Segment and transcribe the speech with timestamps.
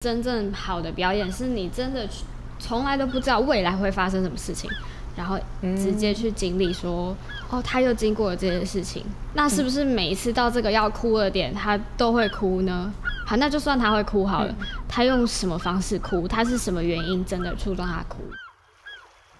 [0.00, 2.08] 真正好的表演是你真的
[2.60, 4.70] 从来都不知道未来会发生什么事情，
[5.16, 7.16] 然后直接去经历说，
[7.50, 12.94] 哦，他又经过了这些事情，那是不是每一次到这个要哭的点，他都会哭呢？
[13.26, 14.54] 好，那就算他会哭好了，
[14.88, 16.28] 他用什么方式哭？
[16.28, 18.22] 他是什么原因真的触动他哭？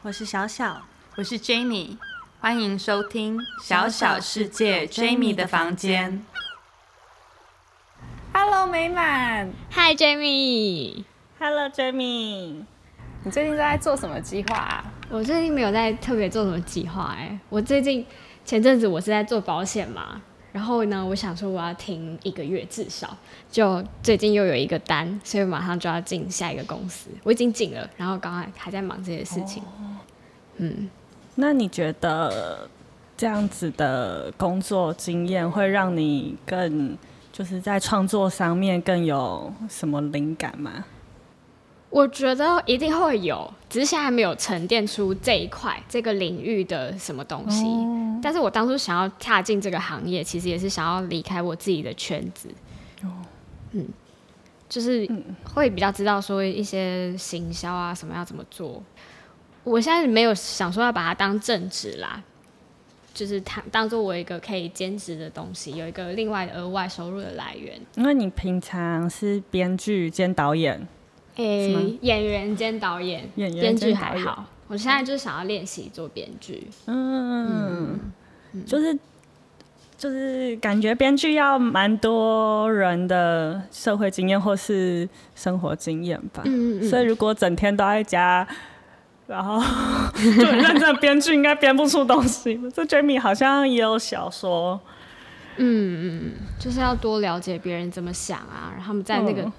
[0.03, 0.83] 我是小小，
[1.15, 1.97] 我是 Jamie，
[2.41, 6.25] 欢迎收听小小世界 Jamie 的房间。
[8.33, 9.51] Hello，美满。
[9.73, 11.05] Hi Jamie。
[11.39, 12.65] Hello Jamie。
[13.25, 14.85] 你最近在做什么计划啊？
[15.09, 17.39] 我最近没有在特别做什么计划哎。
[17.49, 18.05] 我最近
[18.45, 20.21] 前阵子我是在做保险嘛，
[20.53, 23.17] 然后呢，我想说我要停一个月至少。
[23.51, 27.11] 就最近又有一个单，所以马上就要进下一个公司。
[27.25, 29.63] 我已经进了，然后刚刚还在忙这些事情。
[29.63, 29.97] Oh.
[30.59, 30.91] 嗯，
[31.37, 32.69] 那你觉得
[33.17, 36.97] 这样子的工作经验会让你更？
[37.39, 40.85] 就是在创作上面更有什么灵感吗？
[41.89, 47.65] 我觉得一定会有，只是现在还没有沉淀出这一块这个领域的什么东西。
[47.65, 52.49] 哦、但是我当初想要踏进这个行业，其实也是想要离开我自己的圈子。
[53.05, 53.09] 哦，
[53.71, 53.87] 嗯，
[54.69, 55.09] 就是
[55.55, 58.83] 会比较知道说一些行销啊什么要怎么做。
[59.63, 62.21] 我现在没有想说要把它当正职啦。
[63.19, 67.77] 就是它当做我一个可以兼职的东西，有一个另外额外收入的来源。
[67.97, 70.87] 因为你平常是编剧兼导演，
[71.35, 74.45] 诶、欸，演员兼导演，演员编剧还好。
[74.69, 76.69] 我现在就是想要练习做编剧。
[76.87, 77.99] 嗯，
[78.53, 78.97] 嗯就是
[79.97, 86.45] 就是感觉编剧要蛮多人的社会经验或是生活经验吧。
[86.45, 88.47] 嗯，所以如果整天都在家。
[89.29, 89.61] 然后
[90.17, 92.59] 就很认真的编剧，应该编不出东西。
[92.75, 94.81] 这 Jamie 好像也有小说，
[95.59, 99.53] 嗯嗯，就是要多了解别人怎么想啊，然后他们在那个、嗯、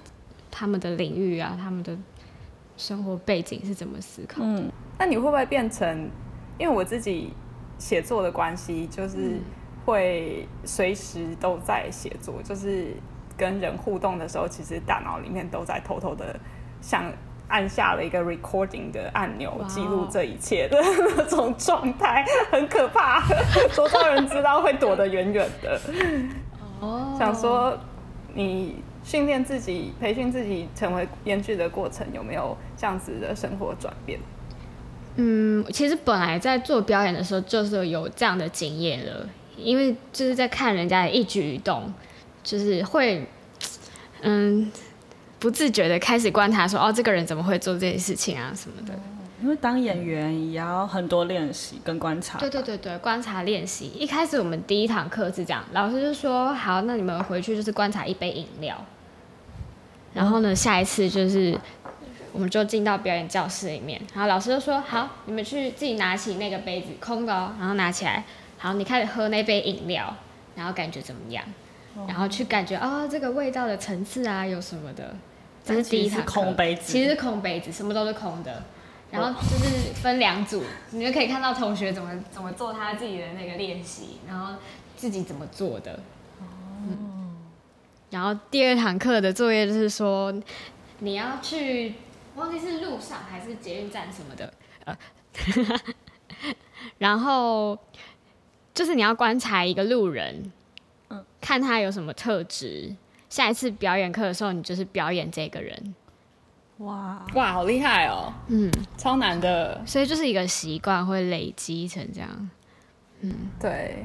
[0.50, 1.96] 他们的领域啊，他们的
[2.76, 4.42] 生活背景是怎么思考。
[4.42, 4.68] 嗯，
[4.98, 6.10] 那你会不会变成？
[6.58, 7.32] 因为我自己
[7.78, 9.40] 写作的关系，就是
[9.86, 12.88] 会随时都在写作，就是
[13.36, 16.38] 跟人互动的时候，其实大脑里面都在偷偷的
[16.80, 17.04] 想。
[17.50, 20.80] 按下了一个 recording 的按钮，记录这一切的
[21.16, 23.22] 那种状态，很可怕。
[23.74, 25.80] 多少人知道会躲得远远的。
[26.80, 27.76] 哦，想说
[28.34, 34.20] 你训练自己、培训自己成为编剧的过程，有没有这样子的生活转变？
[35.16, 41.92] 嗯，其实本来在做表演的时候，就是有这样的经验了，因为就是在看人家的一举一动，
[42.44, 43.26] 就是会，
[44.22, 44.70] 嗯。
[45.40, 48.94] 不自觉的开始观察说，哦，这个人怎么会做这件事情啊什么的。
[49.42, 52.38] 因为当演员也要很多练习跟观察。
[52.38, 53.86] 对对对对，观察练习。
[53.88, 58.84] 一开始我们第一堂课是这样，老师就说好，那你们回去就是观察一杯饮料。
[60.12, 61.58] 然后呢，下一次就是
[62.32, 68.22] 我们就进到表演教室里面，然后老师就说好，你们去自己拿起那个杯子，空的哦，然后拿起来，
[68.58, 70.14] 好，你开始喝那杯饮料，
[70.54, 71.42] 然后感觉怎么样？
[72.06, 75.16] 然后去感觉哦，这个味道的层次啊，有什么的。
[75.70, 78.62] 这是第一堂课，空杯子，其实是空杯子，什么都是空的。
[79.10, 84.54] 然后就是分两组，你就可以看到同学怎么怎么做他自己的那个练习，然后
[84.96, 85.92] 自己怎么做的。
[86.38, 86.46] 哦。
[86.86, 87.36] 嗯。
[88.10, 90.32] 然后第二堂课的作业就是说，
[91.00, 91.94] 你要去，
[92.36, 94.52] 忘记是路上还是捷运站什么的，
[94.84, 94.96] 呃，
[96.98, 97.76] 然后
[98.72, 100.52] 就是你要观察一个路人，
[101.08, 102.94] 嗯，看他有什么特质。
[103.30, 105.94] 下一次表演课的时候，你就是表演这个人。
[106.78, 108.32] 哇哇，好厉害哦！
[108.48, 109.80] 嗯，超难的。
[109.86, 112.50] 所以就是一个习惯会累积成这样。
[113.20, 114.04] 嗯，对。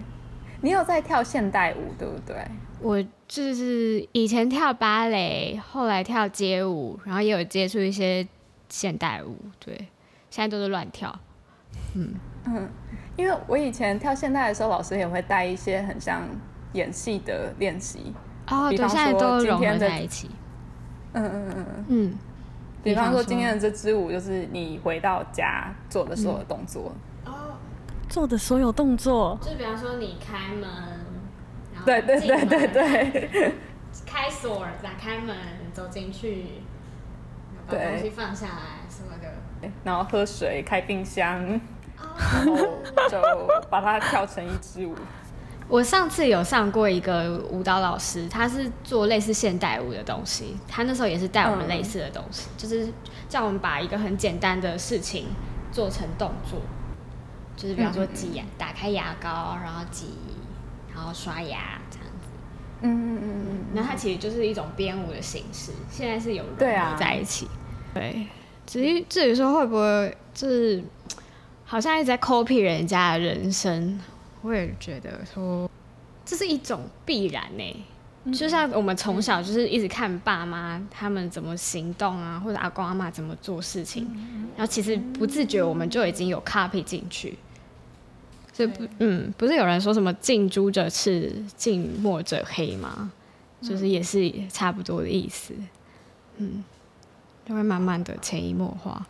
[0.61, 2.35] 你有在跳现代舞，对不对？
[2.81, 8.27] 我就是以前跳芭蕾，后来跳街舞，然后也有接触一些
[8.67, 9.37] 现代舞。
[9.59, 9.75] 对，
[10.29, 11.17] 现在都是乱跳。
[11.93, 12.13] 嗯
[12.45, 12.69] 嗯，
[13.15, 16.23] 因为我以前跳现代的时候，老师也会带一些很像
[16.73, 18.13] 演戏的练习。
[18.47, 20.29] 哦，对，现在都融合在一起。
[21.13, 22.17] 嗯嗯嗯嗯嗯。
[22.83, 26.91] 比方说，今天的这支舞就是你回到家做的所有动作。
[27.25, 27.57] 哦，
[28.07, 29.39] 做的所有动作。
[29.41, 30.69] 就比方说，你开门，
[31.73, 33.55] 然后对对对对对，
[34.05, 35.35] 开锁，打开门，
[35.73, 36.45] 走进去，
[37.67, 41.41] 把东西放下来什么的，然后喝水，开冰箱，
[41.97, 42.55] 然后
[43.09, 43.19] 就
[43.67, 44.93] 把它跳成一支舞。
[45.67, 50.55] 我上次有上过一个舞蹈老师，他是做类似现代舞的东西。
[50.67, 52.87] 他那时候也是带我们类似的东西，嗯、就是
[53.27, 55.25] 叫我们把一个很简单的事情
[55.71, 56.61] 做成动作，
[57.57, 60.13] 就是比方说挤牙，打开牙膏，然后挤，
[60.93, 62.27] 然后刷牙这样子。
[62.81, 67.47] 嗯嗯嗯嗯，那它其实就是一种编舞的形式，现在是有融合在一起。
[67.91, 68.27] 对，啊、对，
[68.67, 70.83] 至于至于说会不会就是
[71.63, 73.99] 好像一直在 copy 人家的人生，
[74.45, 75.67] 我也觉得说
[76.23, 78.31] 这是一种必然呢、欸。
[78.31, 84.07] 就像我们从小就是一直看爸妈他们怎么行动啊，或者阿公阿妈怎么做事情，
[84.55, 87.37] 然后其实不自觉我们就已经有 copy 进去。
[88.51, 93.11] 所以不，嗯，不是有人说什么近朱者赤，近墨者黑吗？
[93.61, 95.53] 就是也是差不多的意思。
[96.37, 96.63] 嗯，
[97.45, 99.07] 就会慢慢的潜移默化。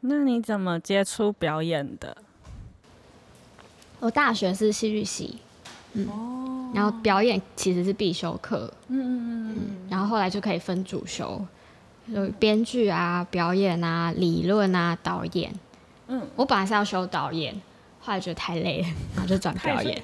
[0.00, 2.16] 那你怎么接触表演的？
[4.00, 5.38] 我大学是戏剧系。
[5.92, 6.06] 嗯。
[6.08, 6.32] 哦
[6.74, 11.40] 然后表演其实是必修课，嗯嗯嗯，然后后来就可以分主修，
[12.06, 15.50] 有编剧啊、表演啊、理论啊、导演。
[16.08, 17.54] 嗯，我本来是要修导演，
[18.00, 20.02] 后来觉得太累了，然后就转表演。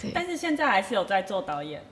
[0.00, 1.82] 对，但是现在还是有在做导演。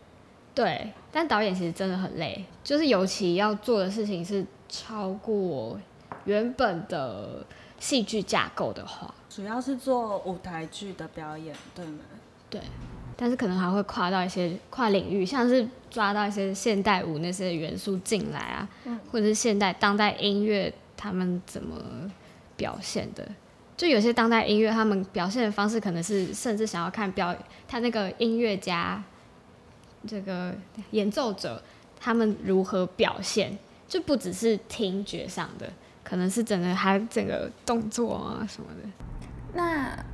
[0.54, 5.80] 对，但导演其实真的很累，就是尤其要做的事情是超过
[6.26, 7.44] 原本的
[7.80, 12.00] 戏剧架构的话，主要是做舞台剧的表演，对吗？
[12.50, 12.60] 对。
[13.16, 21.76] 但是可能还会跨到一些跨领域，像是抓到一些现代舞那些元素进来啊，嗯、或者是现代当代音乐他们怎么
[22.56, 23.28] 表现的？
[23.76, 27.34] 就有些当代音乐他们表现的方式可能是甚至想要看表
[27.68, 29.02] 他那个音乐家
[30.06, 30.54] 这个
[30.90, 31.62] 演奏者
[31.98, 33.56] 他们如何表现，
[33.86, 35.70] 就不只是听觉上的，
[36.02, 38.88] 可能是整个他整个动作啊什么的。
[39.54, 40.04] 那。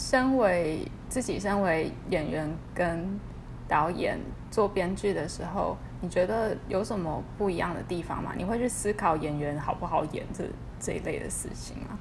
[0.00, 3.18] 身为自己，身为演员跟
[3.66, 4.16] 导演
[4.48, 8.32] 做编剧的时候，你觉得有什么不一样的地方吗？
[8.36, 10.44] 你会去思考演员好不好演这
[10.78, 11.98] 这一类的事情吗？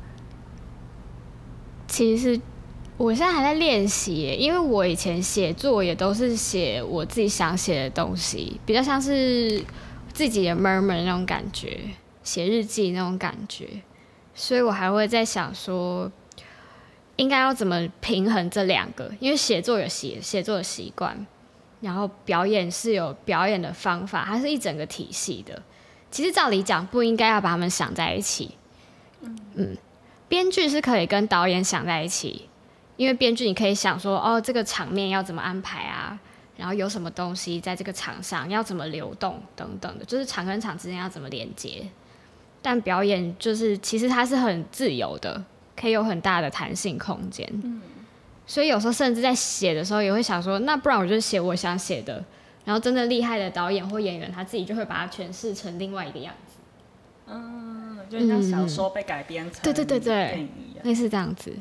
[1.88, 2.40] 其实
[2.98, 9.60] 我现在还在练习，因为我以前写作也都是写我自己想写的东西，比较像是
[10.14, 11.80] 自己的 murmur 那种感觉，
[12.22, 13.66] 写日记那种感觉，
[14.36, 16.12] 所以我还会在想说。
[17.18, 19.12] 应该要怎么平衡这两个？
[19.20, 21.28] 因为写作有写写作的习惯，
[21.82, 25.62] 然后表演是有表演的方法，它是一整个体系的。
[26.10, 28.52] 其实照理讲，不应该要把他们想在一起。
[29.22, 29.76] 嗯，
[30.30, 32.48] 编剧是可以跟导演想在一起，
[32.96, 36.18] 因为编剧你可以想说，哦，这个场面要怎么安排啊？
[36.56, 41.88] 然后有什么东西在这个场上要怎么流动等等的，就是场跟场之间要怎么连接。
[42.62, 45.44] 但表演就是其实它是很自由的。
[45.80, 47.80] 可以有很大的弹性空间，嗯，
[48.48, 52.24] 所以有时候甚至在写的时候也会想说，那不然我就写我想写的，
[52.66, 56.56] 然后真的厉害的导演或演员他自己就会把它诠释成另外一个样子，
[57.28, 60.48] 嗯，就像小说被改编成对对对对，
[60.82, 61.54] 类似这样子。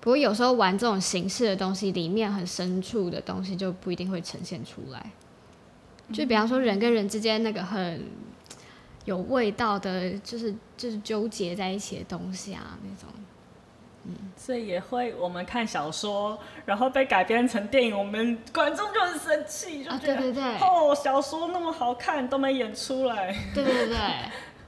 [0.00, 5.10] 不过有时候玩这种形式的东西，里面很深处的东西就不一定会呈现出来，
[6.12, 8.04] 就比方说人跟人之间那个很
[9.04, 13.08] 有味道的，就是就是纠结在一起的东西啊那种。
[14.06, 23.32] 嗯，所以也会，我们看小说，然后被改编成电影，我们观众就很生气，就觉得、啊、对对对哦，小说那么好看都没演出来。
[23.54, 23.98] 对对对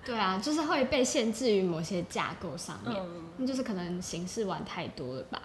[0.05, 2.95] 对啊，就是会被限制于某些架构上面，
[3.37, 5.43] 那、嗯、就是可能形式玩太多了吧。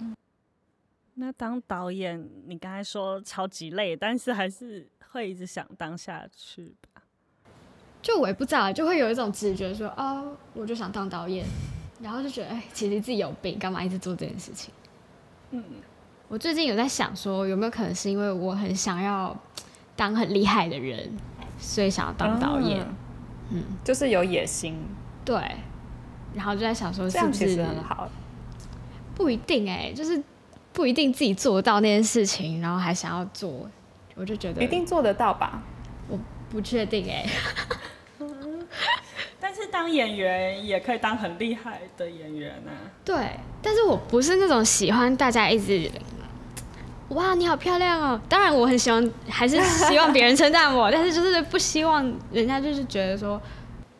[0.00, 0.14] 嗯，
[1.14, 7.00] 那当导演，你刚才说超级累，但是还是会一直想当下去吧？
[8.02, 11.46] 就我也不知道，就会有一种直觉说，哦，我就想当导演。
[12.02, 14.72] 然后就觉得，哎，其实自己有病，干嘛一直做这件事情？
[15.50, 15.62] 嗯，
[16.28, 19.36] 我最近有在想说，有没有可能是因为我很想要
[19.96, 21.10] 当很厉害的人，
[21.58, 22.80] 所以想要当导演？
[23.50, 24.76] 嗯，嗯，就是有野心。
[25.24, 25.36] 对。
[26.32, 28.08] 然后就在想说，是不是很好？
[29.16, 30.22] 不一定哎，就是
[30.72, 33.68] 不一定自己做到那件事情，然后还想要做，
[34.14, 35.60] 我就觉得一定做得到吧？
[36.08, 36.16] 我
[36.48, 37.26] 不确定哎。
[39.52, 42.86] 但是当演员也可以当很厉害的演员呢、啊。
[43.04, 43.16] 对，
[43.60, 45.90] 但是我不是那种喜欢大家一直，
[47.08, 48.20] 哇，你好漂亮哦。
[48.28, 53.42] 当然我很喜欢，还是希望别人称赞我， 但是就是不希望人家就是觉得说，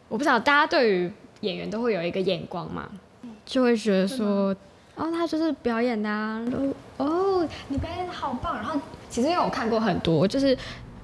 [0.09, 2.88] 我不知道大家对于演员都会有一个眼光嘛，
[3.45, 4.54] 就会觉得说，
[4.95, 6.40] 哦，他就是表演的啊，
[6.99, 8.54] 哦，你表演的好棒。
[8.54, 10.57] 然后其实因为我看过很多，就是。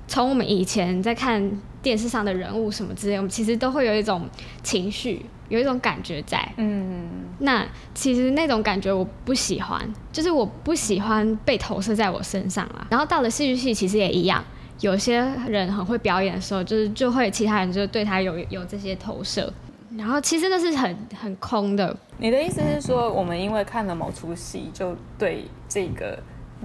[0.07, 1.51] 从我们以前在看
[1.83, 4.29] 电视上的人物什么之类，我们其实都会有一种
[4.63, 6.47] 情绪，有一种感觉在。
[6.57, 7.09] 嗯，
[7.41, 9.81] 那其实那种感觉我不喜欢，
[10.13, 12.87] 就是我不喜欢被投射在我身上啊。
[12.91, 14.45] 然后到了戏剧系，其实也一样，
[14.81, 19.53] 有些人很会表演的时候，就是就会其他人就对他有有这些投射。
[19.97, 21.97] 然后其实那是很很空的。
[22.19, 26.19] 你的意思是说，我们因为看了某出戏，就对这个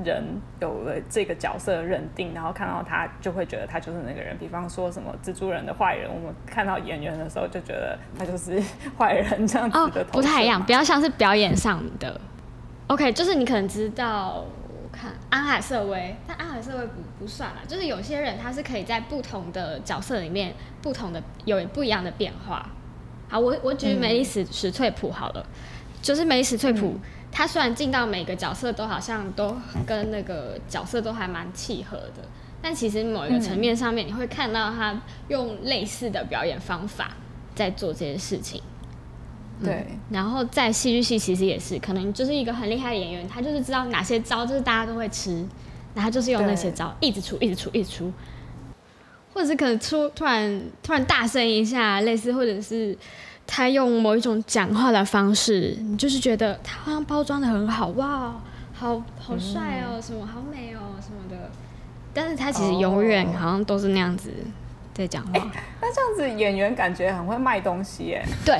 [0.06, 0.24] 人
[0.62, 4.38] 有了这个角色的认定，然后看到他就会觉得他就是那个人。
[4.38, 8.62] 比方说什么蜘蛛人的坏人，我们看到演员的时候就觉得他就是
[8.98, 10.02] 坏人这样子的。
[10.02, 12.20] 哦，不太一样，比较像是表演上的。
[12.88, 17.58] OK，就是你可能知道，我看安海瑟薇，但安海瑟薇不不算了。
[17.68, 22.66] 就是有些人他是可以在不同的角色里面，不同的有不一样的变化。
[23.28, 25.46] 好，我我举梅丽史史翠普好了，
[26.02, 26.88] 就是梅丽史翠普。
[26.88, 29.56] 嗯他虽然进到每个角色都好像都
[29.88, 32.28] 跟那个角色都还蛮契合的，
[32.62, 37.12] 但其实某一个层面上面，你会看到他用类似的表演方法
[37.56, 38.62] 在做这些事情。
[39.64, 45.48] 对，嗯、然后在戏剧系其实也是，可能就是一个很厉害的演员，他就是知道哪些招就是大家都会吃，
[45.96, 48.12] 然后就是用那些招一直出，一直出，一直出，
[49.34, 52.98] 或者是可能出突然突然大声一下，类似或者是。
[53.53, 58.34] 他用某一种讲话的方式，你就是觉得他好像包装的很好，哇，
[58.74, 61.51] 好好帅哦，什么好美哦，什么的。
[62.13, 64.31] 但是他其实永远好像都是那样子
[64.93, 65.34] 在讲话。
[65.34, 68.25] 欸，那这样子演员感觉很会卖东西耶。
[68.46, 68.58] 对，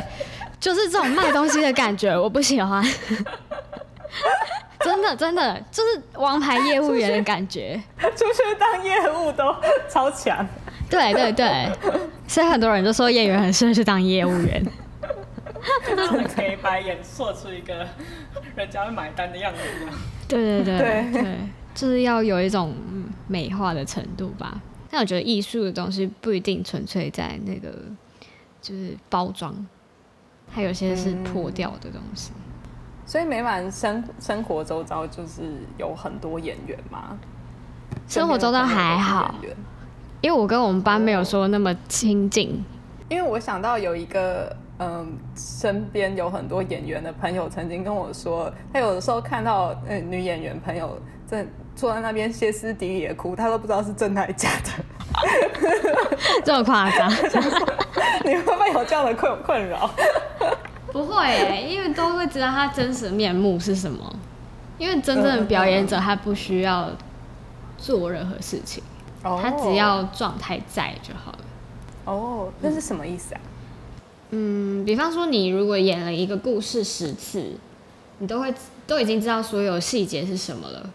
[0.60, 2.84] 就是这种卖东西的感觉，我不喜欢。
[4.84, 9.56] 真的真的就是王牌业务员的感觉，出去，出去当业务都
[9.90, 10.46] 超强。
[10.92, 11.72] 对对对，
[12.28, 14.64] 所以很多人都说演员很适合去当业务员。
[16.36, 17.88] 可以把演做出一个
[18.56, 19.60] 人家会买单的样子。
[20.28, 20.78] 对对对
[21.12, 21.38] 对，对，
[21.74, 22.74] 就是要有一种
[23.28, 24.62] 美化的程度吧。
[24.90, 27.74] 但我觉得艺术的东西不一定纯粹在那个，
[28.62, 29.56] 就是包装，
[30.52, 32.32] 还有些是破掉的东西。
[32.36, 32.42] 嗯、
[33.06, 35.44] 所以每晚生生活周遭就是
[35.78, 37.18] 有很多演员吗？
[38.08, 39.36] 生活周遭还好，
[40.22, 42.64] 因为我跟我们班没有说那么亲近。
[43.10, 44.56] 因为我想到有一个。
[44.84, 51.00] 嗯，身边有很多演员的朋友曾经跟我说，他有的时候看到嗯女演员朋友
[51.30, 54.72] 正坐在那边歇斯底里的哭，他都不知道是真的还是假的，
[56.44, 57.08] 这么夸张？
[58.26, 59.88] 你会不会有这样的困困扰？
[60.92, 64.12] 不会、欸，因为都会知道他真实面目是什么。
[64.80, 66.90] 因为真正的表演者，他不需要
[67.78, 68.91] 做任何事情，嗯、
[69.24, 71.40] 他只要状态在就好了。
[72.06, 73.42] 哦，那是什么意思啊？
[74.32, 77.54] 嗯，比方说你如果演了一个故事十次，
[78.20, 78.54] 你都会
[78.88, 80.90] 都已经知道所有细节是什么了。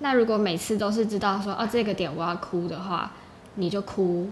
[0.00, 3.12] 那如果每次都是知道说哦这个点我要哭的话，
[3.54, 4.28] 你就哭，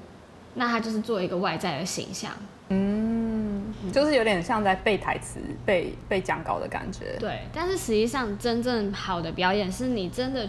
[0.54, 2.32] 那他就是做一个外在的形象。
[2.70, 7.16] 嗯，就是有点像在背台词、背背讲稿的感觉。
[7.18, 10.46] 对，但是实际上真正好的表演是你真的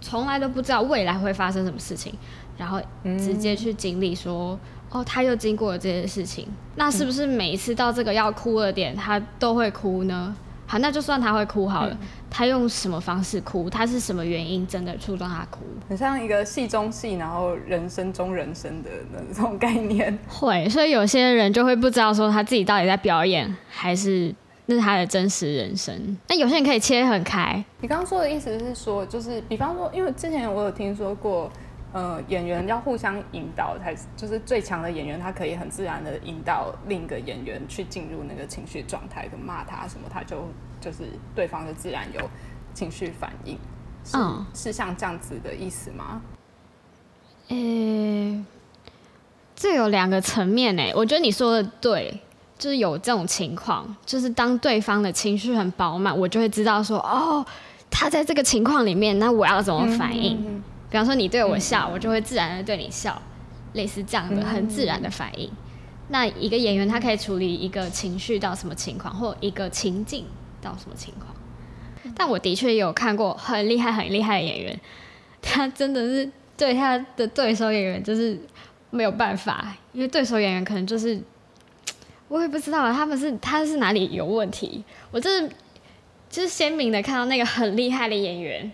[0.00, 2.12] 从来都不知道未来会发生什么事情，
[2.56, 2.80] 然后
[3.18, 4.58] 直接去经历说。
[4.92, 10.34] 哦，他又经过了这件事情，那是不是每一次到这个要哭的点，他都会哭呢？
[10.66, 13.70] 好，那就算他会哭好了，嗯、他用什么方式哭？
[13.70, 15.60] 他是什么原因真的触动他哭？
[15.88, 20.18] 很像一个戏中戏，然后人生中人生的那种概念。
[20.26, 24.34] 会，所以有些人就会不知道说他自己到底在表演，还是
[24.70, 26.16] 那是他的真实人生。
[26.28, 27.62] 那有些人可以切很开。
[27.80, 31.50] 你刚刚说的意思是说，就是比方说，因为之前我有听说过。
[31.92, 40.46] 呃，演员要互相引导，才就是最强的演员，他可以很自然的引导另一个演员去进入那个情绪状态，跟骂他什么，他就
[40.80, 40.98] 就是
[41.34, 42.20] 对方就自然有
[42.72, 43.58] 情绪反应。
[44.14, 46.22] 嗯，是像这样子的意思吗？
[47.48, 48.44] 呃、欸，
[49.56, 52.20] 这有两个层面诶，我觉得你说的对，
[52.60, 57.44] 就是有这种情况，就是当对方的情绪很饱满，我就会知道说，哦，
[57.90, 60.62] 他在这个情况里面，那我要怎么反应？
[60.90, 63.20] 比方说你对我笑，嗯、我就会自然的对你笑，
[63.72, 65.48] 类似这样的很自然的反应。
[65.48, 65.56] 嗯、
[66.08, 70.26] 那一个演员他可以处理一个情绪到什么情况，或一个情境
[70.60, 71.34] 到什么情况。
[72.04, 74.80] 嗯、但我的确也有看过很厉害很厉害的演员，
[75.40, 78.38] 他真的是对他的对手演员就是
[78.90, 81.18] 没有办法，因为对手演员可能就是
[82.30, 84.82] 我也不知道他们是他是哪里有问题。
[85.10, 85.46] 我就是
[86.30, 88.72] 就是鲜明的看到那个很厉害的演员，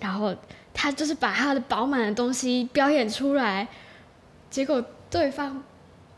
[0.00, 0.34] 然后。
[0.76, 3.68] 他就是把他的饱满的东西表演出来，
[4.50, 5.62] 结果对方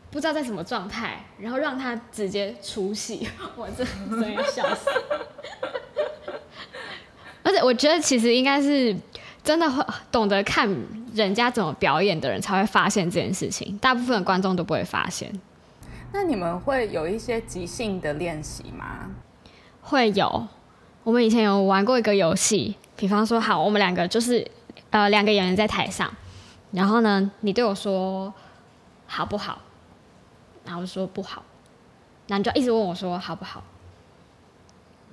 [0.09, 4.89] 不知道在什么状态，然后让他直接出戏， 我真真的笑死。
[7.43, 8.97] 而且我觉得其实应该是
[9.43, 10.67] 真的会懂得看
[11.13, 15.31] 人家怎么表演的人才会发现这件事情，大部分观众都不会发现。
[16.11, 19.11] 那你们会有一些即兴的练习吗？
[19.81, 20.47] 会有，
[21.03, 22.75] 我们以前有玩过一个游戏。
[22.95, 24.49] 比方说，好，我们两个就是，
[24.89, 26.11] 呃，两个演员在台上，
[26.71, 28.33] 然后呢，你对我说
[29.05, 29.59] 好不好？
[30.65, 31.43] 然后我说不好，
[32.27, 33.63] 然后你就一直问我说好不好？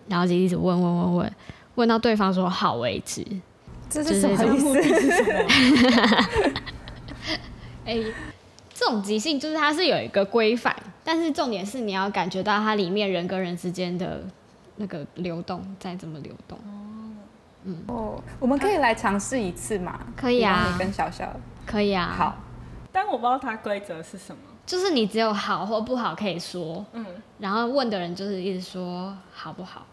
[0.09, 1.33] 然后就一直问问问问，
[1.75, 3.25] 问到对方说好为止。
[3.89, 4.75] 这是什么意思？
[7.85, 8.03] 哎，
[8.85, 14.23] 这种即兴就是它是有一个规范，但是重点是你要感觉到它里面人跟人之间的
[14.77, 16.59] 那个流动在怎么流动。
[17.65, 19.99] 嗯哦，我们可以来尝试一次吗？
[20.15, 22.15] 可以啊，你跟小小可以啊。
[22.15, 22.37] 好，
[22.93, 24.43] 但我不知道它规则是什么。
[24.67, 27.07] 就是你只有好或不好可以说，嗯，
[27.39, 29.87] 然后问的人就是一直说好不好，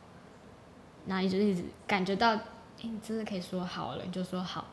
[1.05, 2.39] 那你就一直感觉到，哎，
[2.81, 4.65] 你真的可以说好了，你就说好。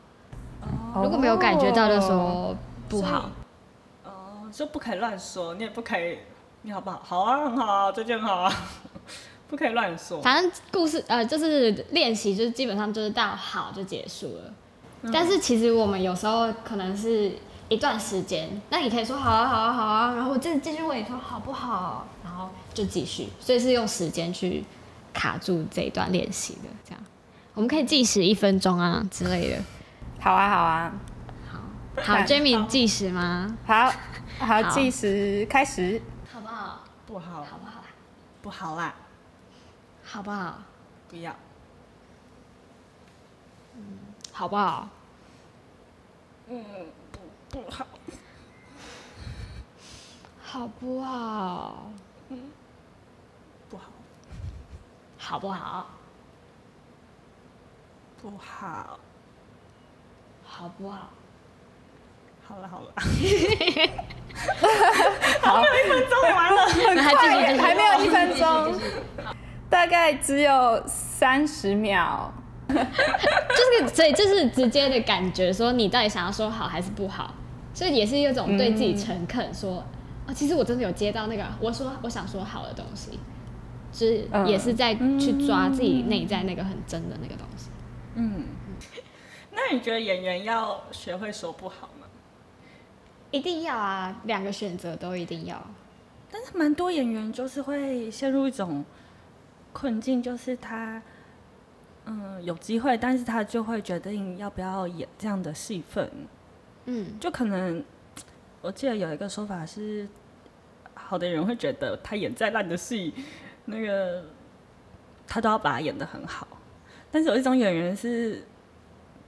[0.61, 1.01] 哦。
[1.01, 2.53] 如果没有感觉到的时候
[2.89, 3.29] 不好。
[4.49, 6.17] 哦，就不可以乱说，你也不可以，
[6.63, 7.01] 你好不好？
[7.05, 8.53] 好啊，很好啊，最近很好啊。
[9.47, 10.21] 不可以乱说。
[10.21, 14.53] 反正故事呃，就是练习，就是基本上就是到好就结束了。
[15.01, 15.11] 嗯。
[15.11, 17.31] 但是其实我们有时候可能是
[17.67, 23.29] 一段时间，那你可以说好啊好啊好啊，然后我再继续问你说好不好，然后就继续。
[23.39, 24.63] 所以是用时间去
[25.13, 27.03] 卡住这一段练习的，这样。
[27.55, 29.57] 我们可以计时一分钟啊之类的。
[30.19, 30.93] 好啊好啊。
[31.51, 31.59] 好。
[32.03, 33.57] 好，Jamie 计时吗？
[33.65, 33.91] 好。
[34.39, 36.01] 好，计时开始。
[36.31, 36.79] 好不好？
[37.05, 37.43] 不好。
[37.43, 37.83] 好不好？
[38.41, 38.95] 不好啦。
[40.03, 40.59] 好不好？
[41.09, 41.35] 不要。
[43.75, 43.99] 嗯，
[44.31, 44.87] 好不好？
[46.47, 46.63] 嗯，
[47.11, 47.19] 不
[47.61, 47.85] 不好。
[50.41, 51.91] 好不好？
[52.29, 52.49] 嗯，
[53.69, 53.83] 不好。
[55.17, 55.87] 好不好？
[58.21, 58.99] 不好。
[60.45, 61.09] 好不好？
[62.49, 62.91] 好了好了。
[65.43, 68.73] 好，一分钟完了，很快，还没有一分钟。
[69.69, 72.33] 大概只有三十秒，
[72.67, 77.35] 就是所以就是直接的感觉，说你到底想要说好还是不好，
[77.71, 79.85] 所以也是一种对自己诚恳，说啊、
[80.25, 83.19] 嗯哦，其实我真的有接到那个我说我想说好的东西，
[83.91, 87.69] 就是也是在去抓自己内在那个很真的那个东西。
[88.15, 88.45] 嗯，
[89.51, 91.98] 那你觉得演员要学会说不好吗？
[93.31, 95.61] 一定要啊，两个选择都一定要。
[96.31, 98.83] 但是蛮多演员就是会陷入一种。
[99.71, 100.99] 困境就是他，
[102.05, 106.09] 嗯，有机会，但是他就会决定要不要演这样的戏份，
[106.85, 107.81] 嗯，就可能，
[108.61, 110.09] 我记得有一个说法是，
[110.95, 113.13] 好的人会觉得他演再烂的戏，
[113.65, 114.25] 那个
[115.27, 116.47] 他都要把它演得很好，
[117.11, 118.43] 但是有一种演员是，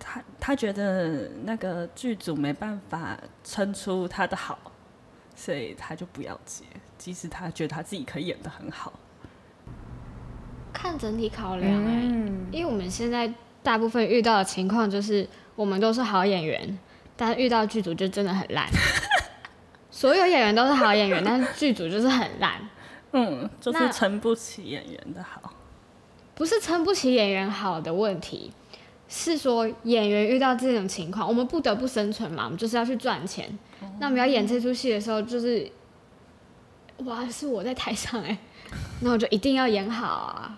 [0.03, 4.57] 他他觉得那个剧组没办法撑出他的好，
[5.35, 6.63] 所以他就不要接，
[6.97, 8.91] 即使他觉得他自己可以演的很好。
[10.73, 16.79] 看整体考量哎、欸，嗯、因为我们现在大部分遇到的情况就是，我们都是好演员，
[17.15, 18.67] 但是遇到剧组就真的很烂。
[19.91, 22.59] 所有演员都是好演员，但是剧组就是很烂。
[23.11, 25.53] 嗯，就是撑不起演员的好。
[26.33, 28.51] 不是撑不起演员好的问题，
[29.13, 33.45] 是说演员遇到这种情况，我们不得不生存嘛，我们就是要去赚钱。
[33.81, 35.69] 嗯、那我们要演这出戏的时候，就是，
[36.99, 38.37] 哇，是我在台上哎、欸，
[39.01, 40.57] 那我就一定要演好啊。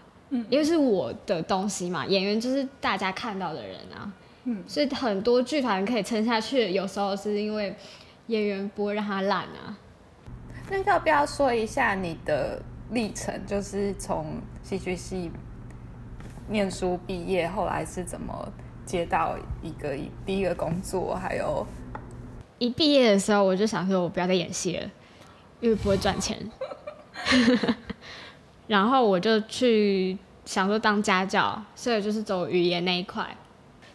[0.49, 4.11] 因为是我的东西嘛，演员就是大家看到的人啊，
[4.45, 7.75] 嗯，所以很多剧团可以撑下去，有时候是因为
[8.27, 9.77] 演员不会让他烂啊。
[10.71, 13.45] 那要不要说一下你的历程？
[13.45, 15.31] 就是从戏剧系
[16.49, 18.51] 念书毕业，后来是怎么
[18.86, 21.15] 接到一个第一个工作？
[21.15, 21.65] 还有，
[22.60, 24.89] 一毕业的时候我就想说，我不要再演戏了，
[25.62, 26.38] 因为不会赚钱。
[28.67, 33.25] 然后我就去想说当家教，所以就是走语言那一块。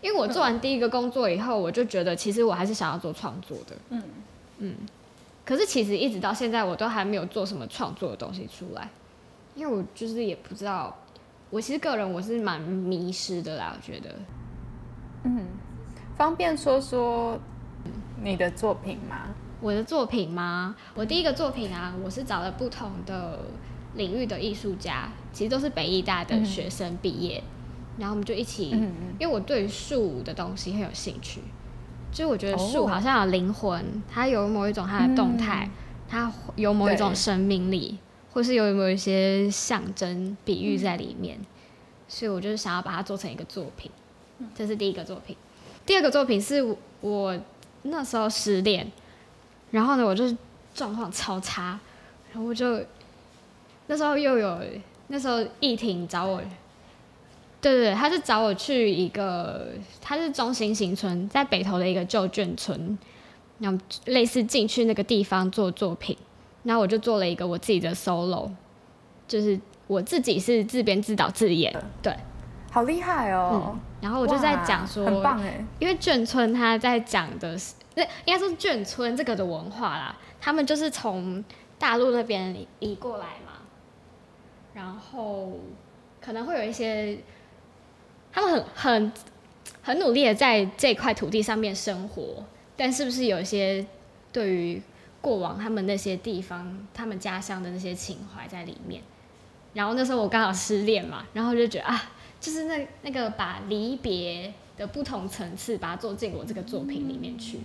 [0.00, 3.76] 因为我做完第一个工作以后，我就觉得其实我还是想要做创作的。
[3.90, 4.02] 嗯
[4.58, 4.74] 嗯。
[5.44, 8.88] 可是其实一直到现在，我都还没有做什么创作的东西出来，
[9.54, 10.96] 因为我就是也不知道。
[11.50, 14.14] 我其实个人我是蛮迷失的啦，我觉得。
[15.24, 15.46] 嗯，
[16.16, 17.38] 方便说说
[18.22, 19.34] 你的作品吗？
[19.60, 20.76] 我的作品吗？
[20.94, 23.40] 我第一个作品啊，我是找了不同的。
[23.94, 28.68] 领域的艺术家其实都是北艺大的学生毕业，嗯、然后我们就一起，
[29.18, 31.40] 因为我对树的东西很有兴趣，
[32.12, 35.70] 就我觉得树好像有灵魂，哦、它有某一种它的动态，嗯、
[36.06, 37.98] 它有某一种生命力，对
[38.38, 41.46] 或是有没有一些象征比喻在里面，嗯、
[42.06, 43.90] 所以我就是想要把它做成一个作品，
[44.54, 45.36] 这是第一个作品。
[45.84, 46.64] 第二个作品是
[47.00, 47.36] 我
[47.82, 48.92] 那时候失恋，
[49.72, 50.36] 然后呢，我就是
[50.72, 51.80] 状况超差，
[52.32, 52.80] 然后我就。
[53.88, 54.60] 那时候又有
[55.08, 56.40] 那时候艺婷找我，
[57.60, 62.96] 对对对，他是找我去一个，他是中心新村，在北投的一个旧眷村，
[63.58, 66.16] 然后类似进去那个地方做作品，
[66.68, 68.50] 然后我就做了一个我自己的 solo，
[69.26, 72.14] 就是我自己是自编自导自演，对，
[72.70, 73.80] 好厉害哦、嗯！
[74.02, 81.42] 然后我就在讲说，很棒哎，因为眷村他在讲的是，那应该说眷村这个的文化啦，他们就是从
[81.78, 83.62] 大陆那边移过来嘛，
[84.74, 85.58] 然后
[86.20, 87.16] 可能会有一些，
[88.30, 89.12] 他们很很
[89.80, 92.44] 很努力的在这块土地上面生活，
[92.76, 93.86] 但是不是有一些
[94.30, 94.82] 对于
[95.20, 99.02] 过往他们那些地方，他们家乡的那些情怀在里面？
[99.74, 107.60] 然后那时候我刚好失恋嘛，然后就觉得啊，就是那那个把离别的不同层次，把它做进我这个作品里面去。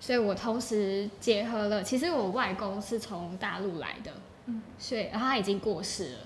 [0.00, 4.10] 所以我同时结合了，其实我外公是从大陆来的，
[4.46, 6.18] 嗯，所以然后他已经过世了，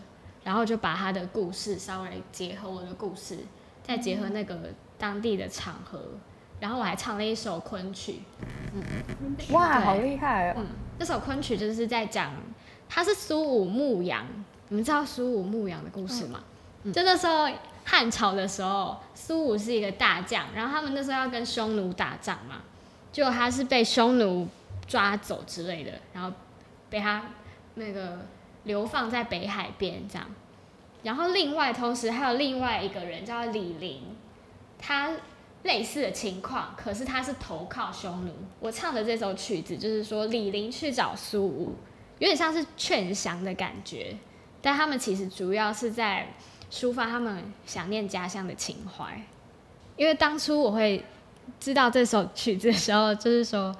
[0.42, 3.38] 然后就把他的故事稍微结合我的故事，
[3.84, 4.58] 再结合那个
[4.98, 6.02] 当地的场合，
[6.60, 8.22] 然后我还唱了一首昆曲，
[8.74, 8.82] 嗯，
[9.50, 10.66] 哇，好厉害哦，嗯，
[10.98, 12.32] 这首昆曲就是在讲，
[12.88, 14.26] 他是苏武牧羊。
[14.70, 16.42] 你们知道苏武牧羊的故事吗？
[16.82, 17.48] 嗯、就那时候
[17.84, 22.56] 汉朝的时候，苏武是一个大将，然后他们那时候要跟匈奴打仗嘛，
[23.10, 24.46] 结果他是被匈奴
[24.86, 26.30] 抓走之类的，然后
[26.90, 27.22] 被他
[27.76, 28.18] 那个
[28.64, 30.26] 流放在北海边这样。
[31.02, 34.02] 然后另外同时还有另外一个人叫李陵，
[34.78, 35.12] 他
[35.62, 38.32] 类似的情况，可是他是投靠匈奴。
[38.60, 41.74] 我唱的这首曲子就是说李陵去找苏武，
[42.18, 44.16] 有点像是劝降的感觉。
[44.60, 46.26] 但他们其实主要是在
[46.70, 49.22] 抒发他们想念家乡的情怀，
[49.96, 51.04] 因为当初我会
[51.60, 53.74] 知道这首曲子的时候，就是说，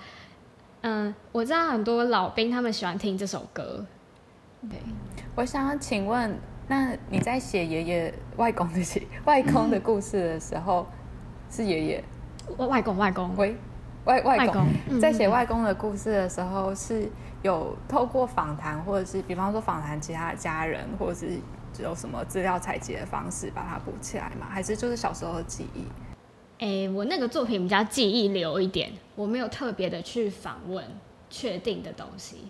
[0.82, 3.84] 嗯，我知道很多老兵他们喜欢听这首歌。
[4.62, 4.78] 对，
[5.34, 6.38] 我想要请问，
[6.68, 10.86] 那你在写爷爷、外公的写外公的故事的时候，
[11.50, 12.04] 是爷爷？
[12.56, 13.36] 外外公外公？
[13.36, 13.56] 喂，
[14.04, 14.66] 外外公，
[15.00, 17.08] 在写外公的故事的时候是？
[17.42, 21.38] 有透过访谈，或者是比方说访谈其他的家人，或者是
[21.80, 24.48] 有什么资料采集的方式把它补起来吗？
[24.50, 25.84] 还是就是小时候的记忆？
[26.58, 30.84] 哎、欸，我那个作品比较记忆流一点，我没有特别的去访问
[31.30, 32.48] 确定的东西。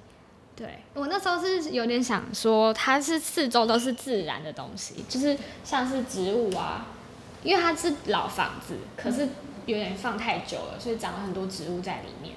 [0.57, 6.87] 对，我那时候是有点想说，它是四周都是自然的东西，就是像是植物啊，
[7.42, 9.29] 因为它是老房子，可是
[9.66, 12.35] 有点放太久了，所以长了很多植物在里面。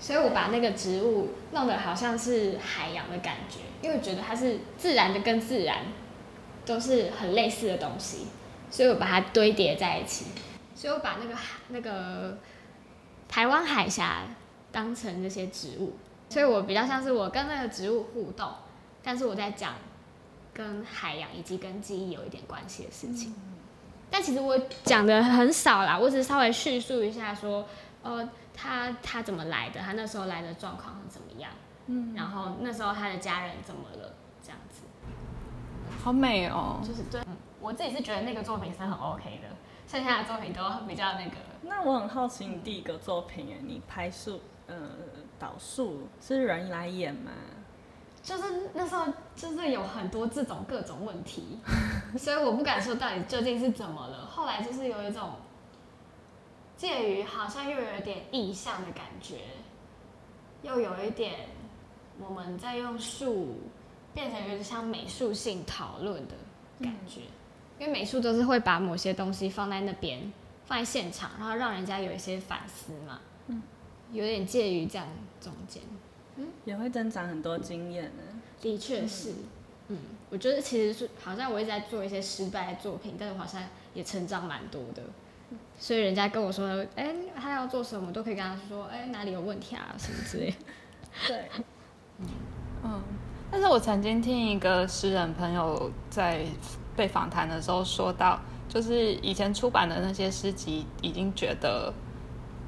[0.00, 5.78] 所以我把那个植物弄得好像是海洋的感觉，因为我觉得它是自然的跟自然
[6.66, 8.26] 都是很类似的东西，
[8.68, 10.26] 所以我把它堆叠在一起。
[10.74, 12.36] 所以我把那个海那个
[13.28, 14.22] 台湾海峡
[14.72, 15.92] 当成这些植物，
[16.28, 18.50] 所以我比较像是我跟那个植物互动，
[19.04, 19.74] 但是我在讲
[20.52, 23.32] 跟海洋以及跟记忆有一点关系的事情。
[24.12, 27.66] 但其实我讲的很少啦，我只是稍微叙述一下说，
[28.04, 28.28] 呃。
[28.54, 29.80] 他他怎么来的？
[29.80, 31.50] 他那时候来的状况是怎么样？
[31.86, 34.14] 嗯，然后那时候他的家人怎么了？
[34.42, 34.82] 这样子，
[36.04, 36.78] 好美哦。
[36.86, 39.48] 就是对，嗯，我自己是觉得那个作品是很 OK 的，
[39.88, 41.36] 剩下的作品都比较那个。
[41.62, 44.76] 那我很好奇，你第一个作品，哎，你拍树，呃，
[45.38, 47.32] 导树是人来演吗？
[48.22, 51.58] 就是那时候就是有很多这种各种问题，
[52.18, 54.26] 所以我不敢说到底究竟是怎么了。
[54.26, 55.30] 后来就是有一种。
[56.74, 59.36] 介于好像又有一点意象的感觉，
[60.62, 61.46] 又有一点
[62.18, 63.54] 我们在用术
[64.12, 66.34] 变成有点像美术性讨论的
[66.80, 67.20] 感觉，
[67.78, 70.32] 因为美术都是会把某些东西放在那边，
[70.64, 73.20] 放在现场，然后让人家有一些反思嘛。
[73.46, 73.62] 嗯，
[74.10, 75.06] 有点介于这样
[75.40, 75.80] 中间，
[76.36, 78.22] 嗯，也会增长很多经验呢。
[78.60, 79.32] 的确是，
[79.88, 79.98] 嗯，
[80.30, 83.62] 我觉得其实是好像我一直在做一些失败的作品，但是我好像
[83.94, 85.02] 也成长蛮多的。
[85.78, 90.54] 所以人家跟我说，哎、欸，他要做什么，都可以跟他说，哎、欸，哪里有问题啊，什么之类。
[91.28, 91.50] 对，
[92.82, 93.02] 嗯，
[93.50, 96.46] 但是我曾经听一个诗人朋友在
[96.96, 101.92] 被访谈的时候说到，就是以前出版的那些诗集，已经觉得，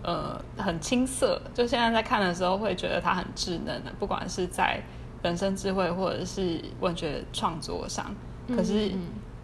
[0.05, 4.79] 呃，很青涩，就现在在看的时候会觉得它很稚嫩的，不管是在
[5.23, 8.15] 人生智慧或者是文学创作上，
[8.55, 8.93] 可是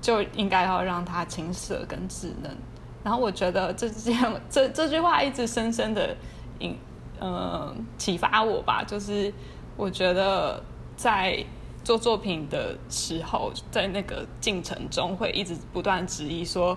[0.03, 2.55] 就应该要让它青涩跟稚嫩。
[3.03, 6.15] 然后我觉得这这样这这句话一直深深的
[6.59, 6.77] 引
[7.19, 9.33] 呃启发我吧，就是
[9.79, 10.63] 我觉得
[10.95, 11.43] 在
[11.83, 16.77] 做作品的时候，在那个进程中会一直不断质疑说，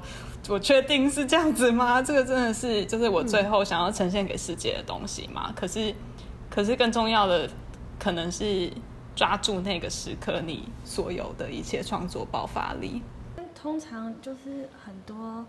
[0.49, 2.01] 我确定是这样子吗？
[2.03, 5.45] 这个真的是就是我最后想要呈现给世界的东西吗？
[5.47, 5.93] 嗯、可是
[6.49, 7.49] 可是更重要的
[7.99, 8.71] 可能是
[9.15, 13.01] 抓住那个时刻你所有的一切创作爆发力。
[13.55, 15.45] 通常就是很多。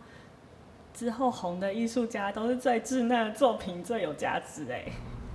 [0.96, 4.84] 之后红的艺术家都是最稚嫩的作品最有价值哎，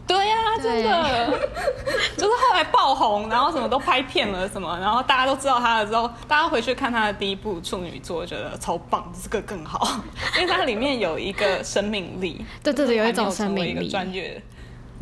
[0.10, 1.40] 对呀、啊，真的，
[2.18, 10.02] 就是后来爆红，然后什么都拍片了什么，然后大家都知道他了之后，大家回去看他的第一部处女作，觉得超棒，这个更好，
[10.36, 13.92] 因为它里面有一个生命力，对对对，有一种生命力，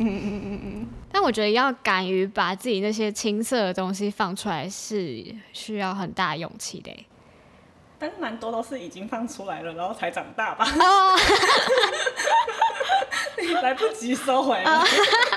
[0.00, 0.86] 嗯嗯嗯嗯。
[1.10, 6.90] 但我觉得要敢于把自己那些青涩的东西放出来，是需要很大勇气的。
[7.98, 10.64] 但是蛮多都是已经放出来了，然后才长大吧。
[10.64, 11.18] 哦，
[13.62, 14.84] 来不及收回了，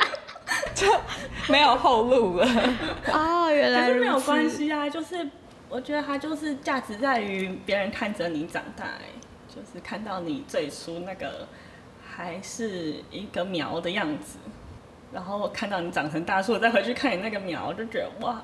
[0.75, 0.87] 就
[1.47, 2.47] 没有后路了。
[3.11, 5.27] 哦，原来是没有关系啊，就是
[5.69, 8.85] 我觉得它就是价值在于别人看着你长大，
[9.47, 11.47] 就是看到你最初那个
[12.15, 14.37] 还是一个苗的样子，
[15.11, 18.43] 然后看到你长成大树，再回去看你那个苗，就觉得哇。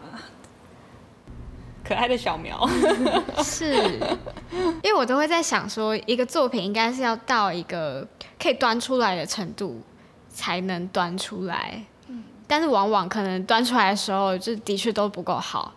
[1.88, 2.68] 可爱的小苗，
[3.42, 3.74] 是，
[4.84, 8.06] 因为我都会在想说，一个作品应该是要到一个
[8.38, 9.82] 可以端出来的程度，
[10.30, 11.82] 才能端出来。
[12.10, 15.74] 嗯，但是往往可能端出来的时候，就的确都不够好。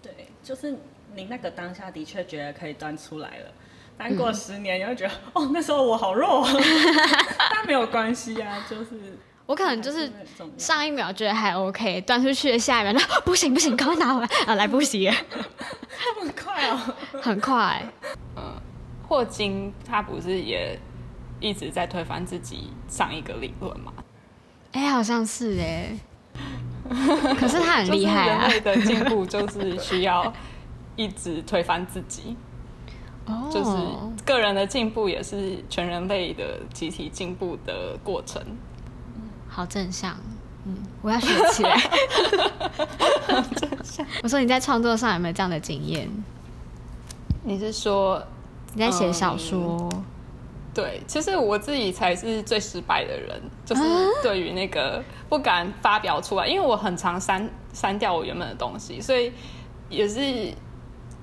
[0.00, 0.78] 对，就是
[1.16, 3.50] 你那个当下的确觉得可以端出来了，
[3.98, 6.46] 但过十年你会觉得，嗯、哦，那时候我好弱。
[7.50, 9.18] 但没有关系啊，就是。
[9.46, 10.10] 我可能就是
[10.56, 14.54] 上一秒觉得还 OK，端出去的下一秒， 不行不行，赶快拿回来啊！
[14.54, 15.04] 来不及，
[16.02, 16.80] 这么快哦，
[17.20, 17.82] 很快。
[18.36, 18.42] 嗯，
[19.06, 20.78] 霍金他不是也
[21.40, 23.92] 一直在推翻自己上一个理论吗？
[24.72, 25.98] 哎、欸，好像是哎。
[27.38, 28.46] 可是他很厉害啊！
[28.46, 30.30] 人类的进步就是需要
[30.96, 32.36] 一直推翻自己。
[33.26, 38.42] 哦，就是个人的进步也是全人类的集体进步的过程。
[39.54, 40.16] 好正向，
[40.64, 41.80] 嗯，我要学起来。
[44.24, 46.10] 我说你在创作上有没有这样的经验？
[47.44, 48.20] 你是说
[48.72, 49.88] 你在写小说？
[49.92, 50.04] 嗯，
[50.74, 53.82] 对，其实我自己才是最失败的人，就是
[54.24, 59.32] 对于那个不敢发表出来，因为我很常删删掉我原本的东西，所以
[59.88, 60.52] 也是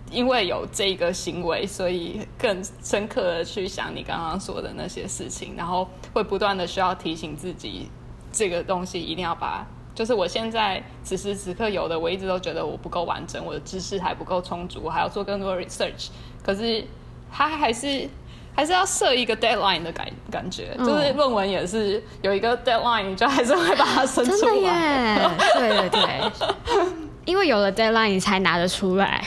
[0.09, 7.91] 因为有这个行为，所以更深刻的去想你刚刚说的那些事情，然后会不断的需要提醒自己。
[8.31, 16.07] 这个东西一定要把，就是我现在此时此刻有的，我一直都觉得我不够完整，我的知识还不够充足，我还要做更多 research。
[16.43, 16.83] 可是
[17.31, 18.09] 他还是
[18.55, 24.37] 还是要设一个 deadline 的感感觉，嗯、就是论文也是有一个 deadline，你就还是会把它生出来。
[24.37, 26.31] 真的耶，对对对，
[27.25, 29.23] 因为有了 deadline，你才拿得出来。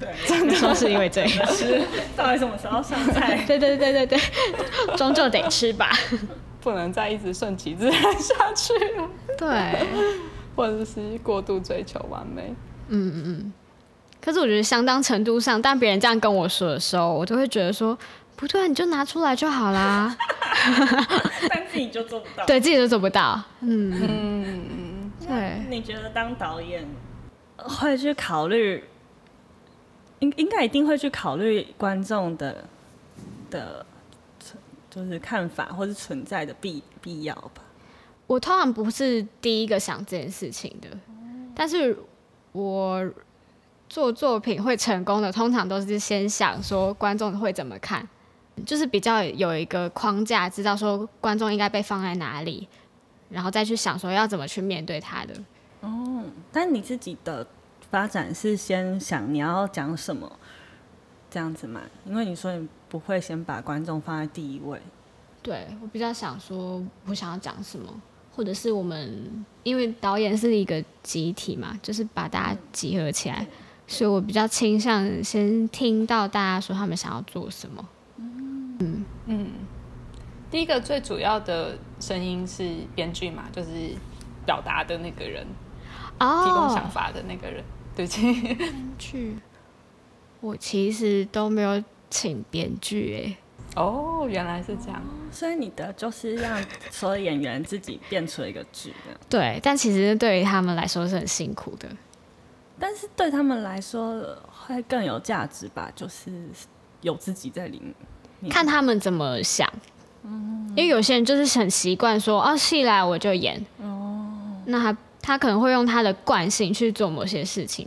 [0.00, 1.30] 对，真的说是因为这样。
[1.52, 1.82] 吃
[2.16, 3.44] 到底什么时候上菜？
[3.46, 4.18] 对对对对对，
[4.96, 5.90] 终究得吃吧。
[6.68, 9.86] 不能再一直顺其自然下去了，对，
[10.54, 12.54] 或者是过度追求完美。
[12.88, 13.52] 嗯嗯嗯。
[14.20, 17.96] 可是我觉得相当程度上，当别人这样跟我说的时候，我都会觉得说，
[18.36, 20.14] 不对，你就拿出来就好啦。
[21.48, 23.42] 但自己就做不到， 对自己都做不到。
[23.60, 25.12] 嗯嗯嗯。
[25.26, 25.62] 对。
[25.70, 26.86] 你觉得当导演
[27.56, 28.84] 会去考虑，
[30.18, 32.64] 应应该一定会去考虑观众的
[33.48, 33.86] 的。
[34.90, 37.62] 就是看法或是存在的必必要吧。
[38.26, 40.88] 我通常不是第一个想这件事情的，
[41.54, 41.96] 但是
[42.52, 43.10] 我
[43.88, 48.06] 做作品会成功的，通常都是先想说观众会怎么看，
[48.66, 52.68] 就是比较有一个框架，知道说观众应该被放在哪里，
[53.30, 55.34] 然后再去想说要怎么去面对他的。
[55.80, 57.46] 哦，但你自己的
[57.90, 60.30] 发展是先想你要讲什么
[61.30, 61.80] 这样子嘛？
[62.04, 62.68] 因为你说你。
[62.90, 64.80] 不会先把观众放在第一位，
[65.42, 67.86] 对，我比较想说，我想要讲什么，
[68.34, 73.46] 或者是我们因为导演是一个集体嘛，就是把大家集合起来，
[73.86, 77.86] 所以我比较倾向先听到大家说他们想要做什么。
[78.16, 79.50] 嗯嗯，
[80.50, 83.68] 第一个最主要的声音是编剧嘛，就是
[84.46, 85.46] 表达的那个人，
[86.20, 87.62] 哦，提供想法的那个人，
[87.94, 89.36] 对，编剧，
[90.40, 91.82] 我其实都没有。
[92.10, 93.36] 请编剧
[93.76, 96.58] 哎，哦，原来是这样，所以你的就是让
[96.90, 98.94] 所有演员自己变出一个剧，
[99.28, 101.86] 对，但其实对于他们来说是很辛苦的，
[102.78, 106.32] 但是对他们来说会更有价值吧，就是
[107.02, 107.78] 有自己在里
[108.40, 109.70] 面，看他们怎么想，
[110.22, 114.32] 嗯，因为有些人就是很习惯说，哦，戏来我就演，哦，
[114.64, 117.86] 那他他可能会用他的惯性去做某些事情，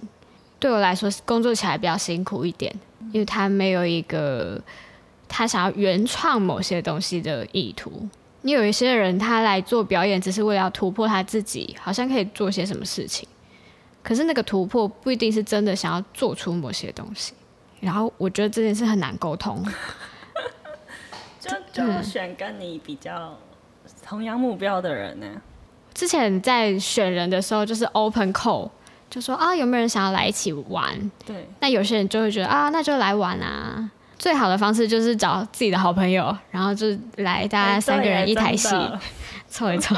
[0.61, 2.73] 对我来说工作起来比较辛苦一点。
[3.11, 4.61] 因为他没有一个
[5.27, 8.07] 他想要原创某些东西的意图。
[8.43, 13.27] 你有一些人，他来做表演，只是为了要突破他自己，好像可以做些什么事情。
[14.01, 17.33] 可是那个突破不一定是真的想要做出某些东西。
[17.81, 19.61] 然后我觉得这件事很难沟通。
[21.41, 23.37] 就就选跟你比较
[24.05, 25.27] 同样目标的人呢？
[25.93, 28.69] 之前在选人的时候，就是 open call，
[29.11, 30.89] 就说啊有没有人想要来一起玩？
[31.23, 33.91] 对，那有些人就会觉得啊那就来玩啊。
[34.17, 36.85] 最好的方式就是找自己的好朋友，然后就
[37.17, 38.69] 来大家三个人一台戏，
[39.49, 39.95] 凑一凑。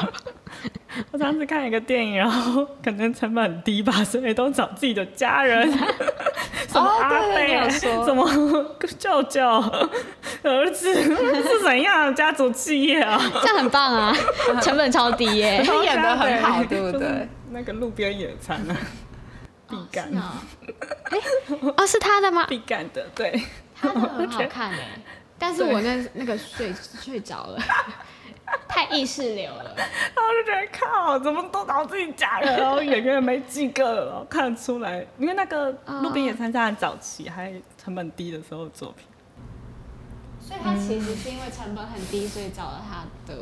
[1.12, 5.70] 我上次看一个电影，然后可能成本很低吧，所以都找自己的家人，
[6.72, 7.70] 什么阿伯，
[8.06, 8.26] 什么
[8.98, 9.42] 舅舅、
[10.44, 13.22] 儿子是怎样家族企业啊？
[13.42, 14.16] 这样很棒啊，
[14.62, 17.28] 成本超低耶，他演的很好，对不对？
[17.52, 18.76] 那个路边野餐啊，
[19.74, 20.44] 毕赣啊，
[21.06, 21.18] 哎，
[21.78, 22.46] 哦，是他的吗？
[22.48, 23.42] 毕赣的，对。
[23.76, 25.00] 他的很好 看哎，
[25.38, 27.60] 但是我那那个睡睡着了，
[28.70, 29.74] 太意识流了。
[29.76, 37.52] 然后就觉得靠，怎么都找自己假人，然后演员没几个，了看得出来，因为那个路边野餐在很早期还
[37.84, 39.06] 成本低的时候的作品。
[40.40, 43.40] 所以他其实是因为成本很低，所以找了他的。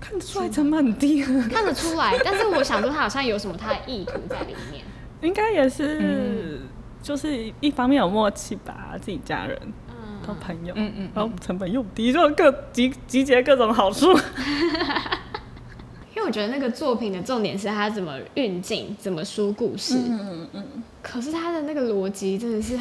[0.00, 2.18] 看得出来成本很低，看得出来。
[2.24, 4.84] 但是我想说，他好像有什么他的意图在里面。
[5.22, 6.60] 应该也是，
[7.02, 10.36] 就是一方面有默契吧，自己家人嗯。
[10.40, 14.06] 朋友，嗯嗯，然后成本又低，就各集集结各种好处。
[16.14, 19.96] 因为我觉得那个作品的重点是他怎么运镜，怎么说故事。
[19.96, 20.64] 嗯嗯嗯。
[21.02, 22.78] 可是他的那个逻辑真的是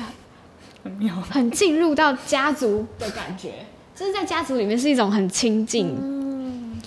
[0.83, 3.65] 很妙，很进入到家族的感觉，
[3.95, 5.95] 就是在家族里面是一种很亲近。
[5.99, 6.79] 嗯。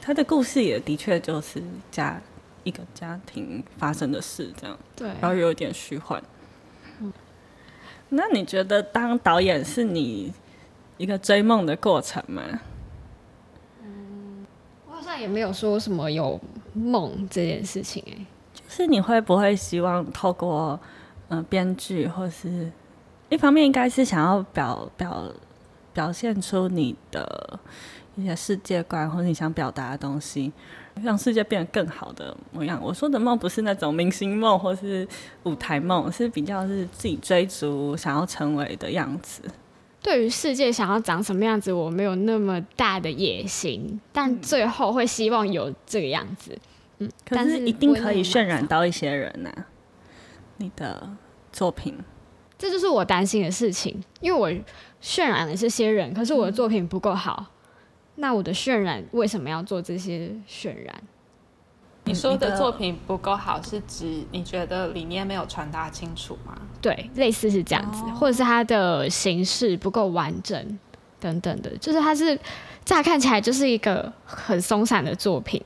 [0.00, 2.20] 他的故事也的确就是家
[2.66, 4.76] 一个家庭发生的事，这样。
[4.96, 5.06] 对。
[5.20, 6.20] 然后有点虚幻。
[8.08, 10.32] 那你觉得当导演是你
[10.96, 12.42] 一个追梦的过程吗？
[13.82, 14.44] 嗯，
[14.88, 16.40] 我好像也没有说什么有
[16.72, 18.26] 梦这件事情哎、欸。
[18.54, 20.78] 就是你会不会希望透过
[21.28, 22.70] 嗯编剧，或是
[23.28, 25.32] 一方面应该是想要表表
[25.92, 27.60] 表现出你的
[28.16, 30.52] 一些世界观，或者你想表达的东西。
[31.02, 32.80] 让世界变得更好的模样。
[32.82, 35.06] 我说的梦不是那种明星梦或是
[35.44, 39.42] 舞台梦，是比较是自己追逐想要成为的样子。
[40.02, 46.56] 对于世界想要长什么样子，我没有那么大的野心，但最后会希望有这个样子。
[46.98, 49.66] 嗯，可是一定可以渲染到一些人呐、啊。
[50.58, 51.10] 你的
[51.52, 51.94] 作品，
[52.56, 54.48] 这就是我担心的事情，因为我
[55.02, 57.46] 渲染了这些人，可是我的作品不够好。
[58.16, 61.02] 那我的渲染为什么要做这些渲染？
[62.04, 66.56] 你说的作品不够好，是指你觉得理念没有传达清楚吗？
[66.80, 70.78] 对，类似是这样子，或者是它的形式不够完整
[71.18, 72.38] 等等的，就是它是
[72.84, 75.60] 乍看起来就是一个很松散的作品。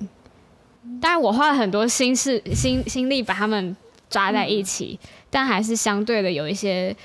[0.98, 3.76] 当然，我花了很多心思、心心力把它们
[4.08, 6.96] 抓在一起，嗯，但还是相对的有一些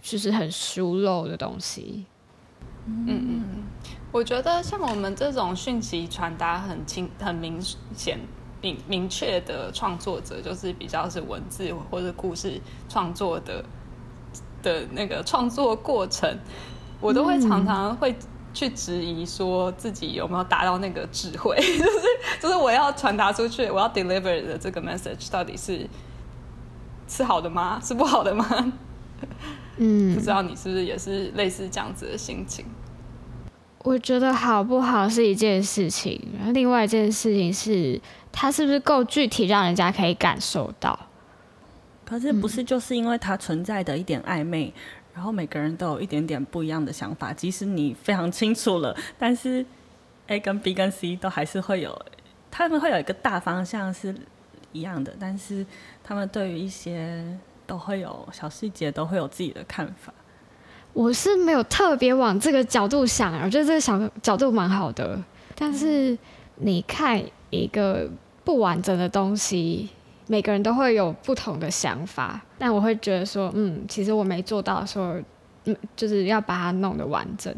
[0.00, 2.04] 就是很疏漏的东西。
[2.84, 3.44] 嗯嗯。
[4.12, 7.58] 我觉得像我们这种讯息传达很清、很明
[7.96, 8.20] 显、
[8.60, 13.64] 明明确的创作者，就是比较是文字或者故事创作的
[14.62, 16.38] 的那个创作过程，
[17.00, 18.14] 我都会常常会
[18.52, 22.06] 去质疑，说自己有没有达到那个智慧，就 是
[22.38, 25.88] 就是我要传达出去，我要 deliver 的这个 message 到底是
[27.08, 27.80] 是好的吗？
[27.82, 28.72] 是不好的吗？
[29.78, 32.66] 嗯，不知道你是不是也是类似这样子的心情？
[33.84, 40.98] 我觉得好不好是一件事情，然后另外一件事情是，它是不是够具体，让人家可以感受到。
[42.04, 44.80] 可是不是就是因为它存在的一点暧昧，嗯，
[45.14, 49.66] 然后每个人都有一点点不一样的想法，即使你非常清楚了，但是
[50.28, 52.00] A 跟 B 跟 C 都还是会有，
[52.50, 54.14] 他们会有一个大方向是
[54.70, 55.66] 一样的，但是
[56.04, 60.12] 他们对于一些都会有小细节都会有自己的看法。
[60.92, 65.18] 我是没有特别往这个角度想，我觉得这个小角度蛮好的。
[65.54, 66.16] 但是
[66.56, 68.08] 你看一个
[68.44, 69.88] 不完整的东西，
[70.26, 72.40] 每个人都会有不同的想法。
[72.58, 75.20] 但我会觉得说，嗯，其实我没做到说，
[75.64, 77.54] 嗯，就是要把它弄得完整。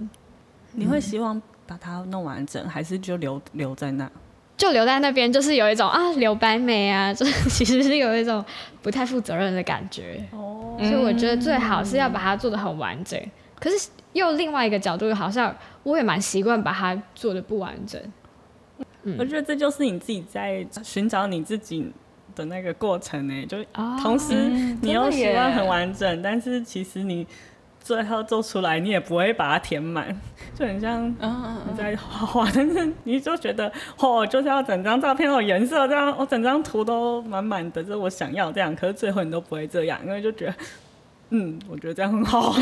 [0.73, 4.11] 你会希望把它弄完整，还是就留留在那？
[4.57, 8.45] 就留在那边，就是有一种啊留白美啊，就是其实是有一种
[8.83, 10.25] 不太负责任的感觉。
[10.31, 13.19] 哦，所以我觉得最好是要把它做的很完整。
[13.19, 18.01] 嗯、可是又另外一个角度，好像我也蛮习惯把它做的不完整。
[19.03, 21.93] 嗯，我觉得这就是你自己在寻找你自己
[22.35, 23.59] 的那个过程呢，就
[24.01, 24.35] 同时
[24.81, 27.27] 你又希望很完整，但是其实你。
[27.85, 30.09] 最后做出来，你也不会把它填满，
[30.59, 40.55] 就很像你在画画，但是你就觉得，哦，就是要整张照片都有颜色，这样我整张图都满满的，就是我想要这样，可是最后你都不会这样，因为就觉得
[41.29, 42.55] 嗯，我觉得这样很好，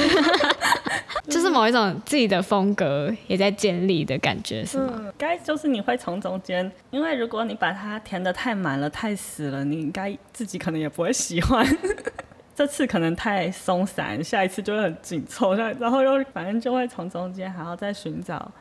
[1.31, 4.93] 就是某一种自己的风格也在建立的感觉，是吗？
[4.97, 11.65] 嗯，该就是你会从中间，因为如果你把它填的太满了、太死了，你应该自己可能也不会喜欢。
[12.55, 18.53] 这次可能太松散，下一次就会很紧凑， 然后又反正就会从中间还要再寻找，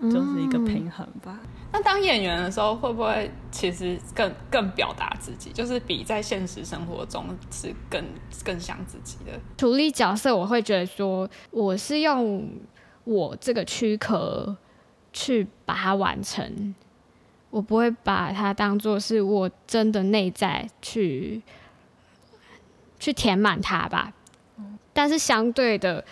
[0.00, 1.38] 就是一个平衡吧。
[1.42, 1.48] 嗯。
[1.70, 8.02] 那当演员的时候，会不会其实更更表达自己，就是比在现实生活中是更
[8.42, 9.32] 更像自己的？
[9.58, 12.48] 处理角色，我会觉得说，我是用
[13.04, 14.56] 我这个躯壳
[15.12, 16.74] 去把它完成，
[17.50, 21.42] 我不会把它当做是我真的内在去。
[22.98, 24.12] 去填满它吧，
[24.92, 26.04] 但是相对的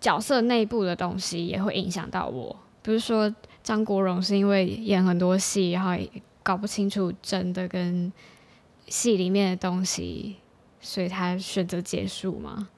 [0.00, 2.56] 角色内部的东西也会影响到我。
[2.82, 3.32] 比如说
[3.62, 5.94] 张国荣是因为演很多戏，然后
[6.42, 8.12] 搞不清楚真的跟
[8.88, 10.36] 戏里面的东西，
[10.80, 12.68] 所以他选择结束嘛。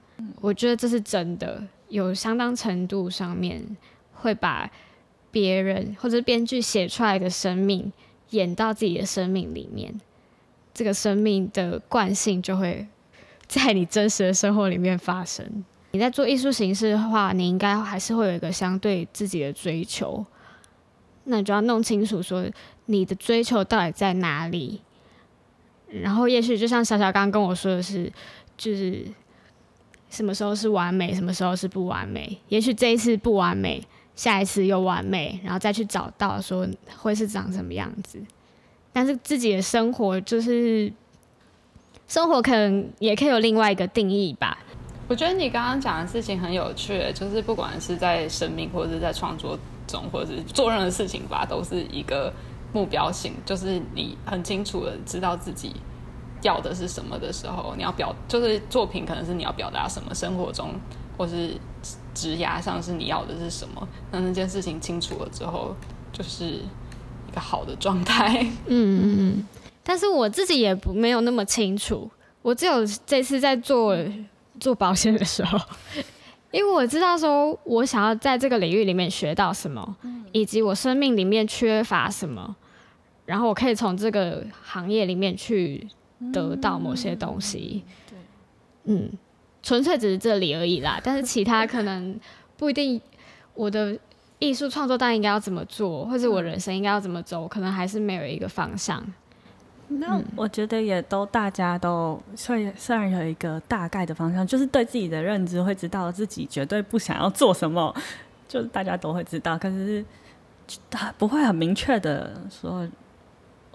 [0.40, 3.76] 我觉得这是真的，有相当程度上面
[4.12, 4.70] 会把
[5.30, 7.90] 别人或者编剧写出来的生命
[8.30, 9.98] 演到自己的生命里面，
[10.74, 12.86] 这个生命的惯性就会。
[13.53, 15.44] 在你真实的生活里面发生。
[15.90, 20.24] 你在做艺术形式的话，你应该还是会有一个相对自己的追求。
[21.24, 22.46] 那你就要弄清楚，说
[22.86, 24.80] 你的追求到底在哪里。
[25.90, 28.11] 然后，也许就像小小刚刚跟我说的是，
[28.57, 29.05] 就是
[30.09, 32.38] 什么时候是完美，什么时候是不完美。
[32.48, 33.86] 也许这一次不完美，
[34.16, 38.18] 下一次又完美，然后再去找到说会是长什么样子。
[38.94, 40.90] 但是自己的生活就是。
[42.12, 44.58] 生活可能也可以有另外一个定义吧。
[45.08, 52.30] 我觉得你刚刚讲的事情很有趣，就是不管是在生命，或者是在创作中，或者是做任何事情吧，都是一个
[52.74, 53.32] 目标性。
[53.46, 55.72] 就是你很清楚的知道自己
[56.42, 60.74] 要的是什么的时候，你要表，就是作品可能是你要表达什么，生活中
[61.16, 61.56] 或是
[62.12, 63.88] 职涯上是你要的是什么。
[64.10, 65.74] 那那件事情清楚了之后，
[66.12, 68.42] 就是一个好的状态。
[68.66, 69.46] 嗯嗯嗯。
[69.82, 72.10] 但是我自己也不没有那么清楚，
[72.42, 73.96] 我只有这次在做
[74.60, 75.58] 做保险的时候，
[76.52, 79.96] 因为我知道说我想要在这个领域里面学到什么，
[80.32, 82.54] 以及我生命里面缺乏什么，
[83.26, 85.88] 然后我可以从这个行业里面去
[86.32, 87.84] 得到某些东西。
[88.84, 89.10] 嗯，
[89.62, 91.00] 纯粹只是这里而已啦。
[91.02, 92.18] 但是其他可能
[92.56, 93.00] 不一定，
[93.54, 93.98] 我的
[94.38, 99.00] 艺术创作当然应该要怎么做，或者我人生应该要怎么走，可能还是没有一个方向。
[99.88, 107.94] 那我觉得也都大家都虽然虽然有一个大概的方向，就是对自己的认知会知道自己绝对不想要做什么，
[108.48, 110.04] 就是大家都会知道，可是
[110.90, 112.88] 他不会很明确的说，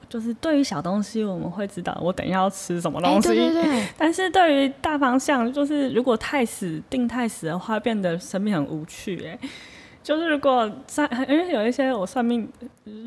[0.09, 9.37] 就是对于小东西我们会知道我等一下要吃什么东西，欸、对对对， 但是对于大方向，就是如果太死定太死的话，变得生命很无趣哎。
[10.07, 12.49] 就是如果算，因为有一些我算命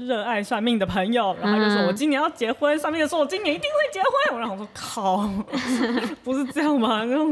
[0.06, 5.26] 热爱算命的朋友，然后就说我今年要结婚，算命的说我今年一定会结婚，然后我说靠，
[6.22, 7.02] 不是这样吗？
[7.02, 7.24] 然后，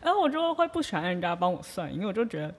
[0.00, 2.54] 然后我就会不喜欢人家帮我算，因为我就觉得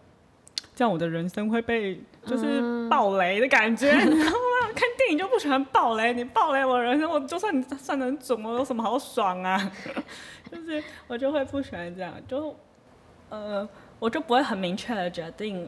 [0.75, 4.67] 这样我的人生会被就是暴雷的感觉，你知道吗？
[4.75, 9.71] 看电影就不喜欢暴雷，你暴雷我人生，我就算你算的很准，我有什么好爽啊？
[10.51, 12.53] 就是我就会不喜欢这样，就
[13.29, 13.65] 呃，
[13.97, 15.65] 我就不会很明确的决定。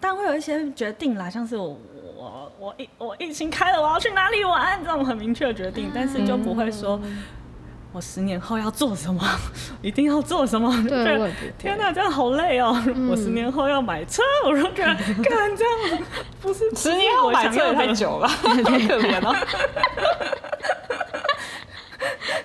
[0.00, 1.76] 但会有一些决定啦，像是我
[2.16, 7.00] 我我疫我疫情开了，我要去哪里玩，这种很明确的决定，但是就不会说，
[7.92, 9.20] 我十年后要做什么，
[9.82, 10.70] 一定要做什么。
[10.88, 12.80] 对，天哪，这样好累哦！
[13.10, 14.94] 我十年后要买车，我就觉得
[15.24, 16.02] 干这样
[16.40, 18.28] 不是十年后买车太久了，
[18.64, 19.34] 太可怜了。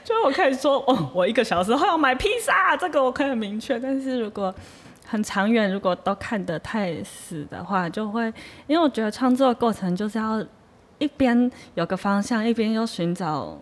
[0.04, 4.54] 就我可以说，哦，我一个小时后要买披萨，这个我可以很明确，但是如果。
[5.06, 8.26] 很长远，如果都看得太死的话，就会
[8.68, 10.44] 因为我觉得创作的过程就是要
[10.98, 13.62] 一边有个方向，一边又寻找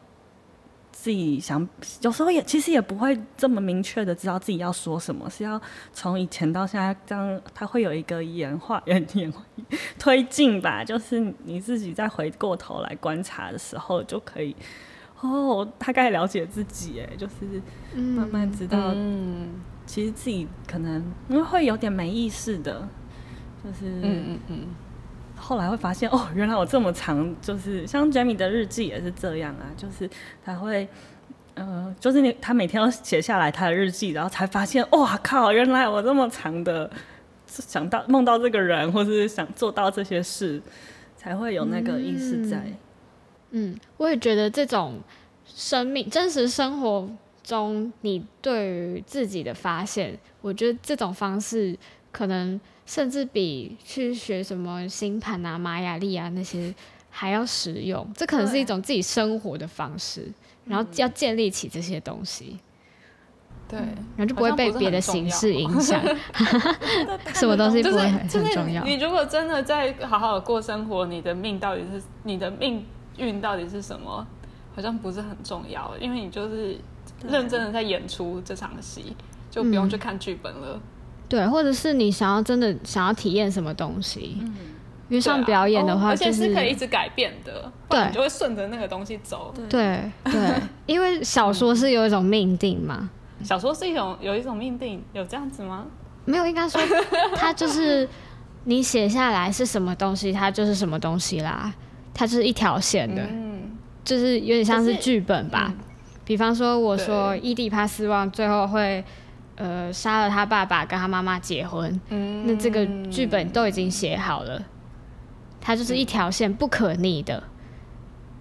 [0.92, 1.68] 自己想，
[2.02, 5.60] 有时候也其实也不会这么明确的知道自己要说什么，是要
[5.92, 9.34] 从以前到现在这样，它会有一个演化、演演
[9.98, 10.84] 推进吧。
[10.84, 14.56] 就是你自己再回过头来观察的时候，就可以
[15.22, 17.62] 哦，大概了解自己，哎，就是
[17.96, 18.78] 慢慢知道。
[18.94, 19.50] 嗯
[19.92, 22.88] 其实自己可能因为会有点没意识的，
[23.62, 24.68] 就是嗯嗯嗯，
[25.36, 30.10] 后来会发现哦，原来我这么长，就是像 Jamie 的日记也是这样啊，就是
[30.46, 30.88] 他会，
[31.56, 36.90] 呃，就是你他每天要写下来他的日记，然后才发现哇靠，原来我这么长的
[37.46, 40.62] 想到梦到这个人，或是想做到这些事，
[41.18, 42.60] 才会有那个意识在。
[43.50, 45.02] 嗯，嗯，我也觉得这种
[45.46, 47.10] 生命真实生活。
[47.44, 51.78] 中你对于自己的发现，我觉得这种方式
[52.12, 56.74] 可能甚至比去学什么星盘啊、玛雅历啊那些
[57.10, 58.08] 还要实用。
[58.16, 60.32] 这可能是一种自己生活的方式，
[60.66, 62.58] 然后要建立起这些东西。
[63.68, 66.02] 对，然后就不会被别的形式影响。
[67.34, 68.84] 什么东西不会很重要？
[68.84, 72.86] 你如果真的在好好的过生活，你的命到底是你的命
[73.18, 74.28] 运到底是什么？
[74.74, 76.78] 好像不是很重要，因为你就是
[77.30, 79.16] 认真的在演出这场戏，
[79.50, 80.80] 就不用去看剧本了。
[81.28, 84.38] 对，或者是你想要真的想要体验什么东西？
[84.42, 84.56] 嗯，
[85.10, 89.54] 因为像表演的话，而且是可以一直改变的，对，你就会顺着那个东西走。
[89.70, 90.54] 对对，
[90.86, 93.10] 因为小说是有一种命定嘛。
[93.44, 95.86] 小说是一种有一种命定，有这样子吗？
[96.26, 96.80] 没有，应该说
[97.36, 98.08] 它就是
[98.66, 101.74] 你写下来是什么东西，它就是什么东西啦。
[102.14, 103.72] 它就是一条线的，嗯，
[104.04, 105.68] 就是有点像是剧本吧。
[105.70, 105.78] 嗯、
[106.32, 109.04] 比方说，我说伊底帕斯王最后会
[109.58, 114.64] 呃杀了他爸爸，跟他妈妈结婚，嗯，那这个剧本都已经写好了，
[115.60, 117.44] 它就是一条线，不可逆的。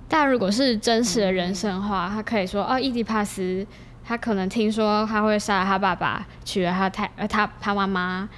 [0.09, 3.67] 但如果是真实的人生的话，他可以说哦，伊底帕斯。
[4.03, 8.29] 他可能听说他会杀了他爸爸，娶了他太呃他他妈妈，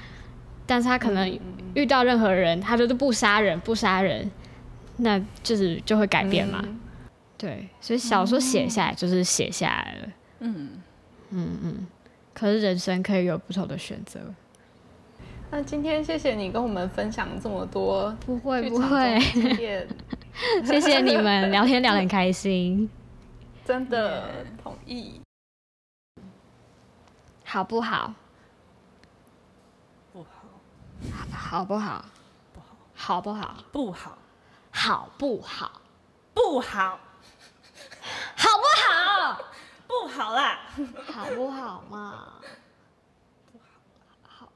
[0.65, 1.39] 但是他可能
[1.75, 4.31] 遇到任何人，他就是不杀人不杀人，
[4.97, 6.61] 那就是就会改变嘛。
[6.63, 6.81] 嗯、
[7.43, 10.09] 对，所以小说写下来就是写下来了。
[10.39, 10.81] 嗯
[11.31, 11.87] 嗯嗯。
[12.33, 14.21] 可是人生可以有不同的选择。
[15.51, 19.19] 那今天谢谢你跟我们分享这么多，不会不会，
[20.65, 22.89] 谢谢你们聊天聊得很开心，
[23.65, 25.21] 真的同意。
[27.45, 28.15] 好不好？
[30.13, 30.29] 不好。
[31.33, 32.05] 好不好？
[32.55, 32.77] 不好。
[32.95, 33.65] 好不好？
[33.73, 34.19] 不好。
[34.71, 35.83] 好不好？
[36.33, 37.01] 不好。
[38.37, 39.45] 好不好？
[39.87, 40.61] 不好啦。
[41.07, 42.35] 好不好嘛？
[43.53, 43.65] 不好。
[44.23, 44.53] 好。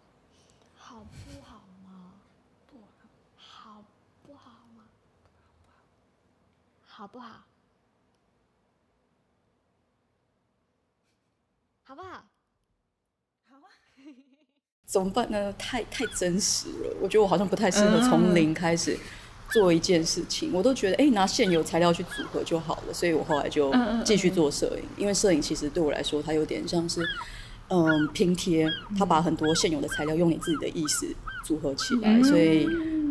[0.77, 2.13] 好不好吗？
[2.67, 3.09] 不好。
[3.37, 3.85] 好
[4.27, 4.85] 不好吗？
[6.87, 7.45] 好不好？
[11.85, 12.25] 好不好？
[14.87, 15.53] 怎么办呢？
[15.55, 18.99] 太太真实了，我觉得我好像不太适合从零开始
[19.51, 20.51] 做一件事情。
[20.53, 22.95] 我都觉得，哎、欸，拿现有材料去组合就好了。
[22.95, 23.73] 所以我后来就
[24.05, 27.01] 继续做摄影，因为摄影其实对我来说，它有点像是
[27.69, 28.69] 嗯拼贴，
[28.99, 31.07] 它把很多现有的材料用你自己的意思
[31.45, 32.23] 组合起来。
[32.23, 32.67] 所以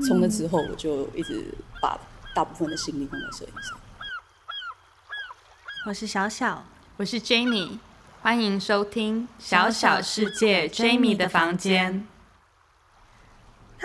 [0.05, 1.43] 从那之后，我就一直
[1.81, 1.99] 把
[2.33, 3.79] 大部分的心力放在摄影上。
[5.87, 6.65] 我是小小，
[6.97, 7.77] 我是 Jamie。
[8.21, 12.07] 欢迎收听《小小世界》Jamie 的房间。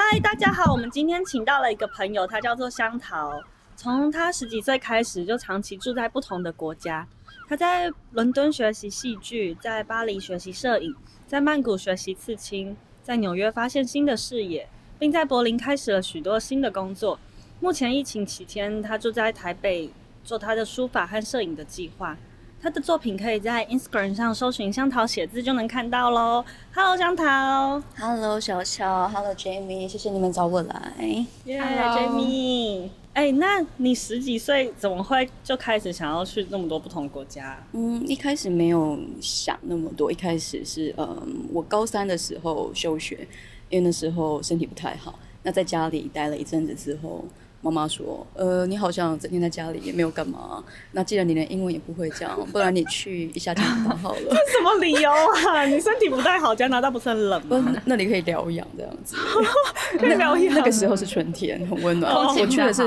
[0.03, 3.39] 嗨，大家好，我们今天请到了一个朋友，他叫做香桃。
[3.77, 7.07] 从他十几岁开始，就长期住在不同的国家。
[7.47, 10.97] 他在伦敦学习戏剧，在巴黎学习摄影，
[11.27, 14.67] 在曼谷学习刺青，在纽约发现新的视野，
[14.99, 17.21] 并在柏林开始了许多新的工作。
[17.61, 19.91] 目前疫情期间，他住在台北，
[20.25, 22.17] 做他的书法和摄影的计划。
[22.63, 26.45] 他的作品可以在 Instagram 上搜寻“香桃写字”就能看到喽。
[26.75, 27.83] Hello，香桃。
[27.97, 29.09] Hello，小小。
[29.09, 29.89] Hello，Jamie。
[29.89, 31.27] 谢谢你们找我来。
[31.47, 32.91] Yeah，Jamie。
[33.15, 37.59] 哎，那你十几岁怎么会就开始想要去那么多不同国家？
[37.73, 40.13] 嗯，一开始没有想那么多。
[40.13, 43.27] 一开始是嗯，我高三的时候休学，
[43.71, 45.19] 因为那时候身体不太好。
[45.45, 47.25] 那在家里待了一阵子之后。
[47.63, 50.65] 妈妈说：“呃，你好像整天在家里也没有干嘛。
[50.93, 54.21] 那既然你连英文也不会讲，不然你去一下加拿大好了。
[54.29, 55.67] 这什么理由啊？
[55.67, 57.77] 你身体不太好，加拿大不是很冷吗？
[57.85, 59.15] 那里可以疗养这样子。
[59.99, 60.55] 可以疗养。
[60.55, 62.15] 那个时候是春天，很温暖。
[62.15, 62.83] 我去的是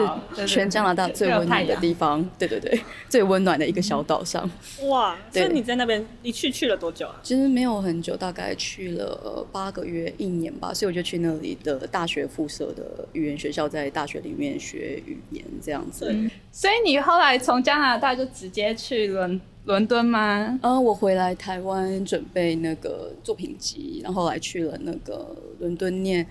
[0.48, 2.28] 全加拿大最温暖的地方。
[2.40, 4.50] 对对对，最温暖的一个小岛上。
[4.88, 5.16] 哇！
[5.32, 7.16] 所以你在那边一去去了多久啊？
[7.22, 10.74] 其实没有很久，大概去了八个月、一年吧。
[10.74, 14.60] 所以我就去那里的大学附设的语言学校，在大学里面。
[14.64, 20.58] 学语言这样子，嗯，所以你后来从加拿大就直接去伦伦敦吗？
[20.64, 26.26] 呃，我回来台湾准备那个作品集，然后来去了那个伦敦念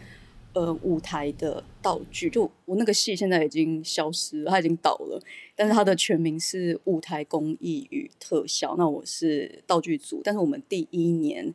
[0.55, 2.31] 呃舞台的道具。
[2.31, 5.21] 就我那个戏现在已经消失了，它已经倒了，
[5.55, 8.75] 但是它的全名是舞台工艺与特效。
[8.79, 11.55] 那我是道具组，但是我们第一年。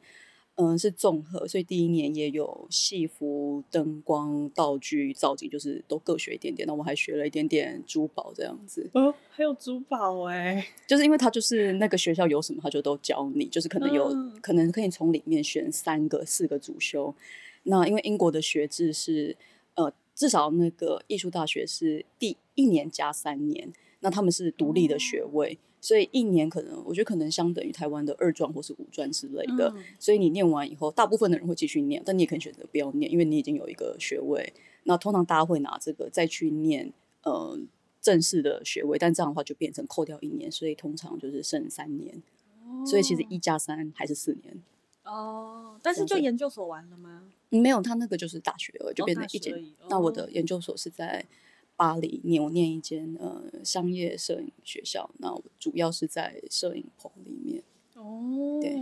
[0.59, 6.67] 嗯，是综合，所以第一年也有戏服、灯光、道具、造景，就是都各学一点点。
[6.67, 8.89] 那我还学了一点点珠宝这样子。
[8.93, 17.13] 哦，还有珠宝哎，就是因为他就是那个学校有什么，他就都教你，就是可能有、嗯、可能可以从里面选三个、四个主修。
[17.63, 19.37] 那因为英国的学制是
[19.75, 25.53] 呃，至少那个艺术大学是第一年加三年，那他们是独立的学位。
[25.53, 29.71] 哦所以一年可能我觉得可能相等于台湾的二专或是五专之类的。
[29.73, 34.51] 嗯、所以你念完以后，大部分的人会继续念，但你也可以选择不要念，因为你已经有一个学位。
[34.83, 36.91] 那通常大家会拿这个再去念
[37.23, 37.57] 呃
[38.01, 42.21] 正式的学位，但这样的话就变成扣掉一年，所以通常就是剩三年。
[42.65, 44.61] 哦、所以其实一加三还是四年。
[45.05, 47.23] 哦，但是就研究所完了吗？
[47.47, 49.55] 没有，他那个就是大学了，就变成一间。
[49.55, 51.25] 哦、那我的研究所是在
[51.77, 57.63] 巴黎，念我念一间呃商业摄影学校，那我主要是在摄影棚里面。
[57.93, 58.77] 哦，对。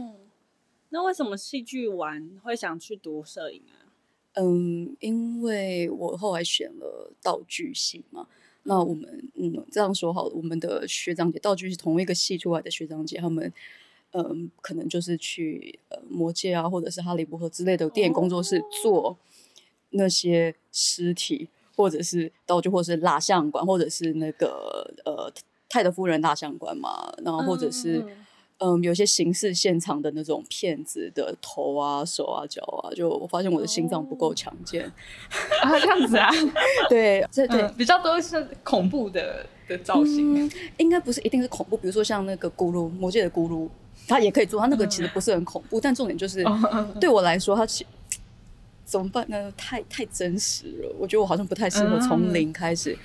[0.89, 3.93] 那为什么戏剧完会想去读摄影啊？
[4.33, 8.27] 嗯，因为我后来选了道具系嘛。
[8.63, 13.53] 那我们嗯这样说好了，我们的学长姐道具是同一个系出来的学长姐，他们。
[14.17, 19.17] 嗯，可能就是去呃魔界啊，或者是哈利波特之类的电影工作室做
[19.89, 25.31] 那些尸体，或者是道具，或者是蜡像馆，或者是那个呃
[25.69, 27.99] 泰德夫人蜡像馆嘛，然后或者是
[28.59, 34.85] 嗯，嗯有些刑事现场的那种骗子的头啊、手啊、脚啊，就我发现我的心脏不够强健。
[35.61, 36.29] 啊，这样子啊，
[36.89, 43.67] 对，这对、嗯、比较多是恐怖的的造型，嗯、应该不是一定是恐怖，比如说像那个咕噜魔界的咕噜。
[44.07, 46.45] 他也可以做，他那个其实不是很恐怖，嗯、但重点就是
[46.99, 47.83] 对我来说，他其
[48.85, 49.51] 怎么办呢？
[49.57, 52.97] 太太真实了，我觉得我好像不太适合从零开始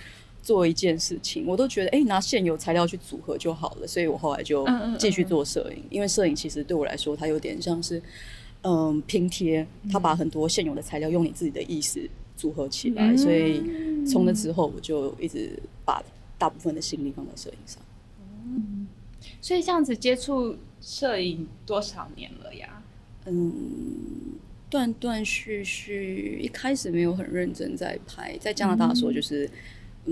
[0.42, 1.44] 做一件事情。
[1.44, 3.86] 嗯、我都觉得，哎、欸，拿现有材料去组合就好了。
[3.86, 4.66] 所以我后来就
[4.98, 8.00] 继续做摄影，嗯嗯嗯，因为摄影其实对我来说，它有点像是
[8.62, 12.00] 嗯拼贴，它把很多现有的材料用你自己的意思
[12.36, 13.12] 组合起来。
[13.12, 13.62] 嗯、所以
[14.06, 16.02] 从那之后，我就一直把
[16.38, 17.82] 大部分的心力放在摄影上。
[18.46, 18.86] 嗯，
[19.40, 20.56] 所以这样子接触。
[20.82, 22.82] 摄影多少年了呀？
[23.26, 23.52] 嗯，
[24.70, 29.44] 断断续续，一开始没有很认真在拍，在加拿大的时候就是。
[29.44, 29.50] 嗯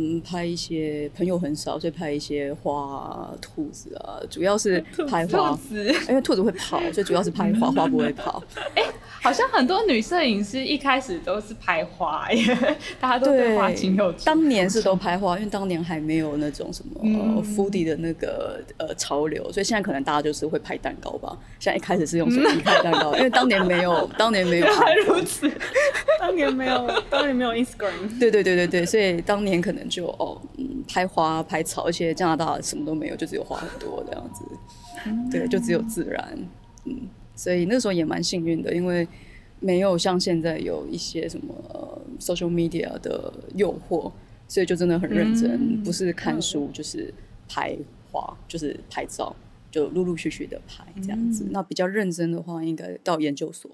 [0.00, 4.78] 嗯，拍一些朋友很少，所以拍一些花、兔子啊，主要是
[5.08, 5.50] 拍花。
[5.50, 8.40] 兔子，因为兔子会跑，所以主要是拍花，花 不会跑。
[8.76, 12.56] 哎、欸，好像很多女摄影师一开始都是拍花耶，
[13.00, 14.12] 大家都对花情有。
[14.24, 21.36] 当年是都拍花，因为当年还没有那种什么 foodie 的那个呃潮流，所以现在可能大家就是会拍蛋糕吧。
[21.58, 24.66] 现在一开始是用手机拍蛋糕， 因为当年没有，当年没有。
[24.66, 25.50] 原来如此，
[26.20, 28.20] 当年没有，当年没有 Instagram。
[28.20, 29.87] 对对对对对，所以当年可能。
[29.88, 34.44] 就哦，嗯，拍花、拍草，而且加拿大什么都没有，就只有花很多这样子，
[35.06, 36.38] 嗯、对，就只有自然，
[36.84, 39.06] 嗯，所以那时候也蛮幸运的，因为
[39.60, 44.12] 没有像现在有一些什么、呃、social media 的诱惑，
[44.46, 47.12] 所以就真的很认真，嗯、不是看书、嗯、就是
[47.48, 47.76] 拍
[48.10, 49.34] 花，就是拍照，
[49.70, 51.44] 就陆陆续续的拍这样子。
[51.44, 53.70] 嗯、那比较认真的话，应该到研究所。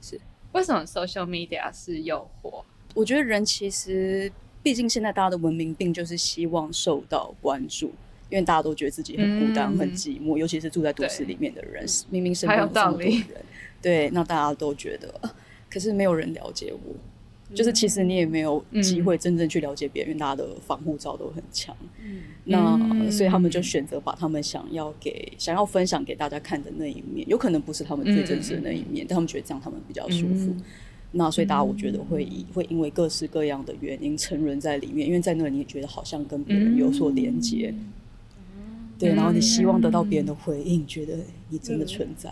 [0.00, 0.20] 是
[0.52, 2.62] 为什么 social media 是诱惑？
[2.94, 4.32] 我觉得人其实。
[4.66, 7.86] 毕竟现在大家的文明病就是希望受到关注，
[8.28, 13.22] 因为大家都觉得自己很孤单、嗯、很寂寞，尤其是住在都市里面的人，明明身边有这么多人，
[13.80, 15.20] 对，那大家都觉得，
[15.70, 16.92] 可是没有人了解我，
[17.48, 21.72] 嗯、就是其实你也没有机会真正去了解别人，嗯、因为大家的防护罩都很强，
[22.04, 30.52] 嗯、那所以他们就选择把他们想要给、想要分享给大家看的那一面，有可能不是他们最真实的那一面，嗯、但他们觉得这样他们比较舒服。
[31.12, 37.72] 嗯那所以大家我觉得会以会因为各式各样的原因沉沦在里面，因为在那里你也觉得好像跟别人有所连接，
[38.38, 41.16] 嗯、对，然后你希望得到别人的回应，嗯、觉得
[41.48, 42.30] 你真的存在。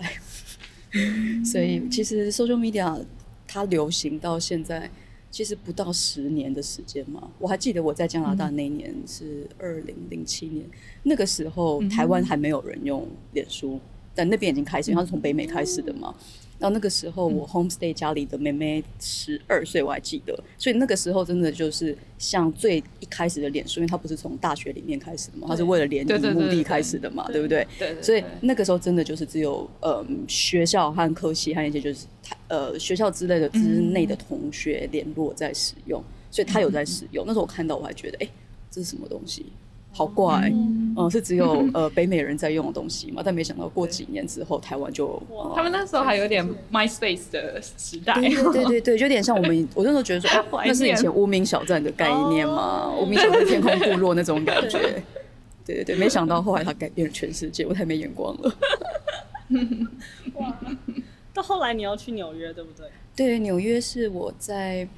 [0.93, 3.01] 嗯、所以其实 social media
[3.47, 4.91] 它流行到现在，
[5.31, 7.31] 其实不到十年的时间嘛。
[7.39, 10.67] 我还记得我在加拿大那年是二零零七年，
[11.05, 13.81] 那个时候台湾还没有人用脸书，
[14.15, 16.15] 但那边已经开始，因为它是从北美开始的嘛。
[16.59, 20.39] 到那个时候，我 homestay 家里的妹妹十二岁，我还记得。
[20.57, 27.67] 所以那个时候真的就是像最一开始的脸书，因为它不是从大学里面开始的嘛，它是为了联谊目的开始的嘛，对不对？
[27.79, 28.01] 对。
[28.03, 32.07] 所以那个时候真的就是只有嗯学校和科系和一些就是
[32.49, 37.25] 呃学校之类的之内的同学联络在使用，所以他有在使用。
[37.27, 38.29] 那时候我看到我还觉得，哎，
[38.71, 39.47] 这是什么东西？
[39.97, 43.23] 好怪，嗯，嗯，是只有 呃北美人在用的东西嘛？
[43.25, 54.79] 但没想到过几年之后，台湾就哇，他们那时候还有点 MySpace 的时代，对对对对，就有点像我们， 我那时候觉得说，那是以前无名小站的概念嘛， 无名小站天空部落那种感觉，
[55.65, 58.55] 对对对，没想到后来它改变了全世界，我太没眼光了。
[60.35, 60.59] 哇，
[61.33, 62.87] 到后来你要去纽约，对不对？
[63.15, 64.89] 对，纽约是我在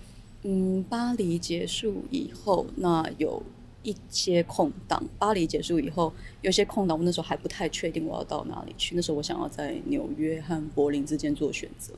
[0.43, 3.43] 嗯巴黎结束以后，那有。
[3.87, 6.13] 一些空档，巴黎结束以后，
[6.43, 8.97] 有些空档，我那时候还不太确定我要到哪里去。
[8.97, 11.95] 那时候我想要在纽约和柏林之间做选择。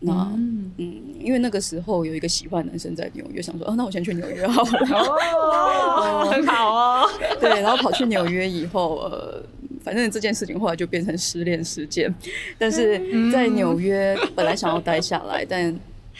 [0.00, 4.78] 那嗯，嗯，因为那个时候有一个喜欢男生在纽约，想说，哦，那我先去纽约好了。
[4.94, 7.10] 哦，很好哦。
[7.40, 9.42] 对，然后跑去纽约以后，呃，
[9.82, 12.14] 反正这件事情后来就变成失恋事件。
[12.58, 15.74] 但是在纽约本来想要待下来，但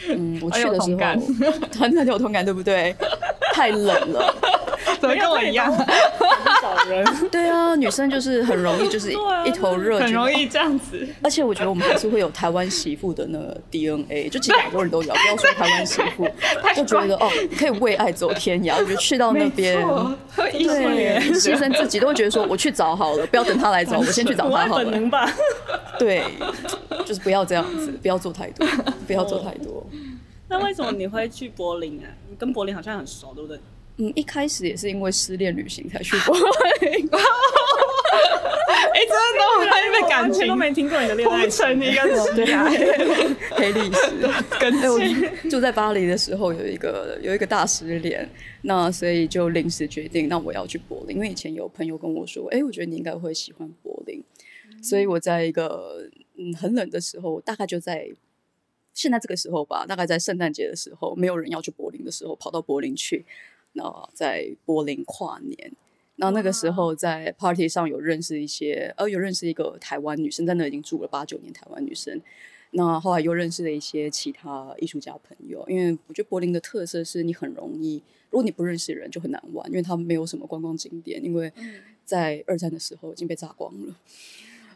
[0.08, 0.98] 嗯，我去的时候，
[1.78, 2.94] 很很 有同感，对不对？
[3.52, 4.34] 太冷了。
[5.00, 5.72] 怎么跟我一样？
[6.62, 7.04] 少人。
[7.30, 9.12] 对啊，女生就是很容易，就是
[9.44, 11.06] 一头热，很容易这样子。
[11.22, 16.28] 而且我觉得我们还是会有台湾媳妇的那个 DNA，就其实很多人都有，不要说台湾媳妇，
[16.74, 19.76] 就觉得哦，可以为爱走天涯，我觉得去到那边，
[20.36, 24.84] 对，牺牲自己都会觉得说，我去找好了，不要等他来找，我先去找他好了。
[24.84, 25.30] 本能吧？
[25.98, 26.22] 对，
[27.04, 28.66] 就是不要这样子，不要做太多，
[29.06, 29.86] 不要做太多。
[30.50, 32.08] 那为什么你会去柏林啊？
[32.28, 33.58] 你跟柏林好像很熟，对不对？
[33.98, 37.08] 嗯，一开始也是因为失恋旅行才去柏林。
[38.70, 42.64] 哎、欸，真的，我还没感情都没听过你的恋爱史，你应该是对啊，
[43.50, 44.00] 黑历史。
[44.58, 44.98] 跟住
[45.50, 48.28] 就在巴黎的时候，有一个有一个大失恋，
[48.62, 54.22] 那所以就临时决定，那我要去柏林，因为以前有朋友跟我说，哎、欸，我觉得你应该会喜欢柏林，
[54.70, 58.08] 嗯、所以我在一个嗯很冷的时候，大概就在。
[58.98, 63.24] 现在这个时候吧，大概在圣诞节的时候，没有人要去柏林的时候，跑到柏林去，
[63.74, 65.72] 那在柏林跨年。
[66.16, 72.20] 那那个时候在 party 上有认识一些，呃，有认识一个台湾女生，在那已经住了八九年，台湾女生。
[72.72, 81.52] 那后来又认识了一些其他艺术家朋友，因为我觉得柏林的特色是你很容易，如果你不认识人就很难玩，因为他们没有什么观光景点，因为
[82.04, 83.94] 在二战的时候已经被炸光了。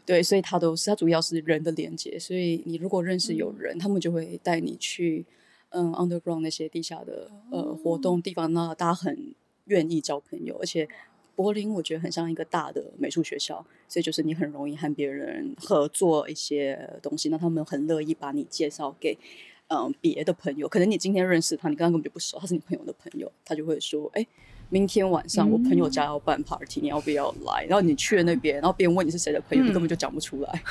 [0.05, 5.25] 对，所以他都是他主要是人的连接，所以你如果认识有人，嗯、他们就会带你去
[5.69, 9.33] 嗯 underground 那些地下的呃活动地方，那大家很
[9.65, 10.85] 愿意交朋友，而且
[11.35, 19.17] 柏林我觉得很像一个大的美术学校，所以就是你很容易和别人合作一些东西，那他们很乐意把你介绍给
[19.69, 24.27] 嗯别的朋友，可能你今天认识他，你刚刚根本就不熟，他是你朋友的朋友，他就会说哎。
[24.73, 27.63] 明天晚上我朋友家要办 party，、嗯、你要不要来？
[27.65, 30.63] 然后你去了那边，然后别人问你是谁的朋友，嗯、你根本就讲不出来。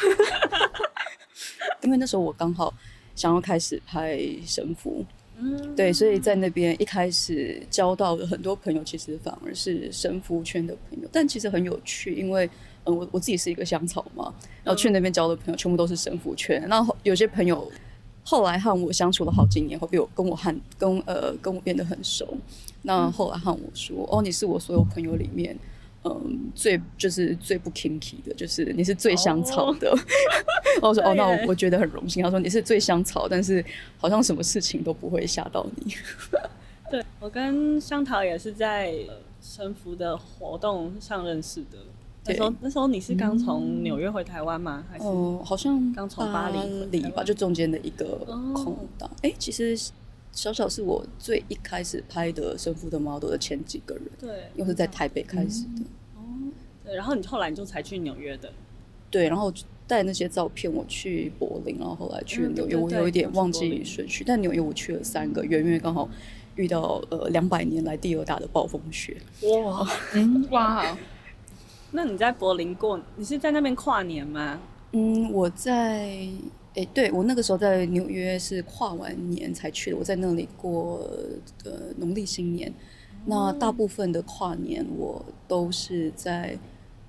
[1.82, 2.74] 因为那时候我刚好
[3.14, 5.04] 想要开始拍神符，
[5.38, 11.08] 嗯，对，所以在那边一开始交到的很多朋友，其实反而是神符圈的朋友。
[11.12, 12.50] 但其实很有趣，因为
[12.82, 14.34] 嗯，我我自己是一个香草嘛，
[14.64, 16.60] 然后去那边交的朋友全部都是神符圈。
[16.68, 17.70] 然后有些朋友
[18.24, 22.36] 后来和我相处了好几年，后被我跟我和跟呃跟我变得很熟。
[22.82, 25.56] 那后来和我说：“嗯、哦，你是我所有朋友里面，
[26.04, 29.88] 嗯，最就是最不 kinky 的，就是你是最香草的。
[29.90, 29.94] 哦”
[30.74, 33.64] 然后我说：“哦，那我我觉得很荣幸。”他说：“你是最香草，但是
[33.98, 35.94] 好像什么事情都不会吓到你。
[36.90, 38.92] ”对，我跟香桃也是在
[39.40, 41.78] 神符的活动上认识的。
[42.24, 44.84] 那时候那时候你是刚从纽约回台湾吗？
[44.90, 48.18] 还是哦，好像刚从巴黎吧，就中间的一个
[48.52, 49.08] 空档。
[49.22, 49.78] 哎、哦欸，其实。
[50.32, 55.82] 小小是我最一开始拍的神父的 model 的前几个人，对，又是在台北开始的。
[56.16, 56.52] 哦、嗯，
[56.84, 58.50] 对，然后你后来你就才去纽约的，
[59.10, 59.52] 对，然后
[59.86, 66.08] 带那些照片我去柏林，然后后来去纽约，我有一点忘记顺序，但纽约我去了三个月，因为刚好
[66.56, 69.18] 遇到呃两百年来第二大的暴风雪。
[69.42, 70.96] 哇，嗯，哇，
[71.92, 74.58] 那你在柏林过，你是在那边跨年吗？
[74.92, 76.26] 嗯，我在。
[76.74, 81.06] 哎、欸，对，我那个时候在纽约是跨完年才去的，我在那里过
[81.64, 82.72] 呃农历新年。
[83.26, 86.58] 那大部分的跨年我都是在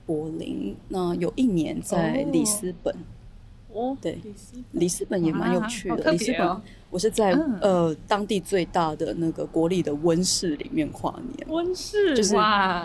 [0.05, 2.93] 柏林，那有一年在里斯本。
[2.93, 3.12] 哦，
[4.01, 4.19] 对，
[4.71, 6.11] 里斯本也蛮有趣的。
[6.11, 11.47] 里斯本，我是在呃当地最大的那个国立的温室里面跨年。
[11.49, 12.35] 温室就是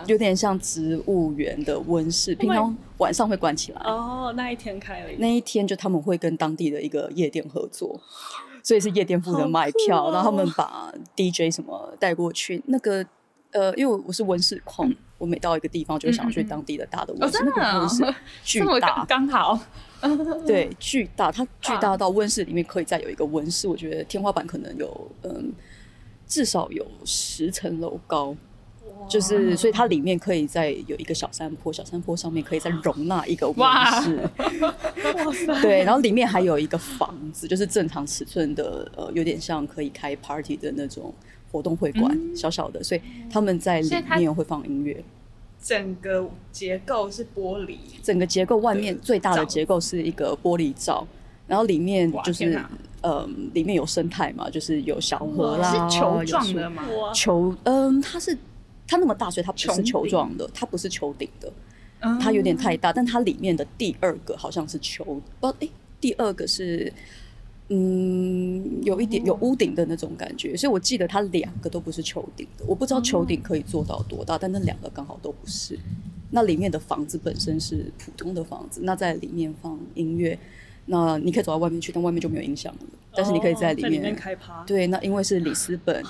[0.07, 3.80] 有点像植物园的温室，平常晚上会关起来。
[3.84, 5.11] 哦，那一天开了。
[5.18, 8.01] 那一天就他们会跟当地的一个夜店合作，
[8.62, 12.62] 所以是夜店负责卖票，然后他们把 DJ 什么带过去。
[12.66, 13.05] 那个
[13.53, 19.59] 呃，因为我是温室控，我每到一个地方就想去当地的大的温室，那个温室 巨大，刚好。
[20.47, 25.53] 对，巨大，它巨大到温室里面可以再有一个温室，我觉得天花板可能有嗯，
[26.27, 28.37] 至少有十层楼高，
[29.09, 33.69] 就是所以它里面可以再有一个小山坡，小山坡上面可以再容纳一个温
[34.03, 34.29] 室，
[35.63, 41.13] 对，然后里面还有一个房子，就是正常尺寸的，呃，有点像可以开 party 的那种
[41.51, 45.03] 活动会馆，嗯、小小的，所以他们在里面会放音乐。
[45.63, 51.07] 整个结构是玻璃，整个结构外面最大的结构是一个玻璃罩，
[51.47, 52.61] 然后里面就是
[53.01, 56.85] 呃，里面有生态嘛，就是有小河啦，是球状的吗？
[57.15, 58.37] 球，嗯，它是
[58.87, 61.53] 它那么大，所以它不是球状的，它不是球顶的，
[62.21, 65.69] 它有点太大，但它里面的第二个好像是球，不，哎，
[66.01, 66.93] 第二个是
[67.69, 72.64] 嗯，有一点有屋顶的那种感觉，所以我记得它两个都不是球顶的。
[72.66, 75.79] 我不知道球顶可以做到多大，但那两个刚好都不是。
[76.31, 80.39] 那里面的房子本身是普通的房子，那在里面放音乐。
[80.89, 82.80] 那你可以走到外面去，但外面就没有音响了。
[83.14, 84.62] 但是你可以在里面，哦、里面开趴。
[84.64, 86.03] 对，那因为是里斯本，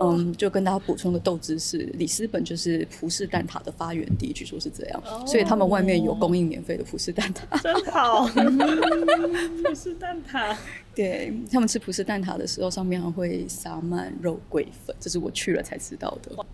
[0.00, 5.02] 嗯，就跟大家补充个豆知识，里斯本就是葡式蛋挞的发源地，据说是这样。
[5.06, 7.62] 哦、所以他们外面有供应免费的葡式蛋挞。
[7.62, 8.26] 真好，
[9.62, 10.56] 葡式蛋挞。
[10.94, 16.44] 对，他们吃葡式蛋挞的时候，上面还会撒满肉桂粉，这是我去了才知道的。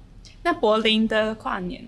[0.42, 1.82] 那柏林的跨年？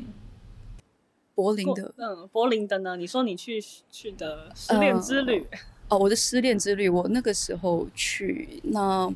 [1.41, 2.97] 柏林的，嗯，柏林的呢？
[2.99, 3.59] 你说你去
[3.91, 5.47] 去的失恋之旅？
[5.89, 9.11] 呃、哦，我的失恋之旅，我那个时候去，那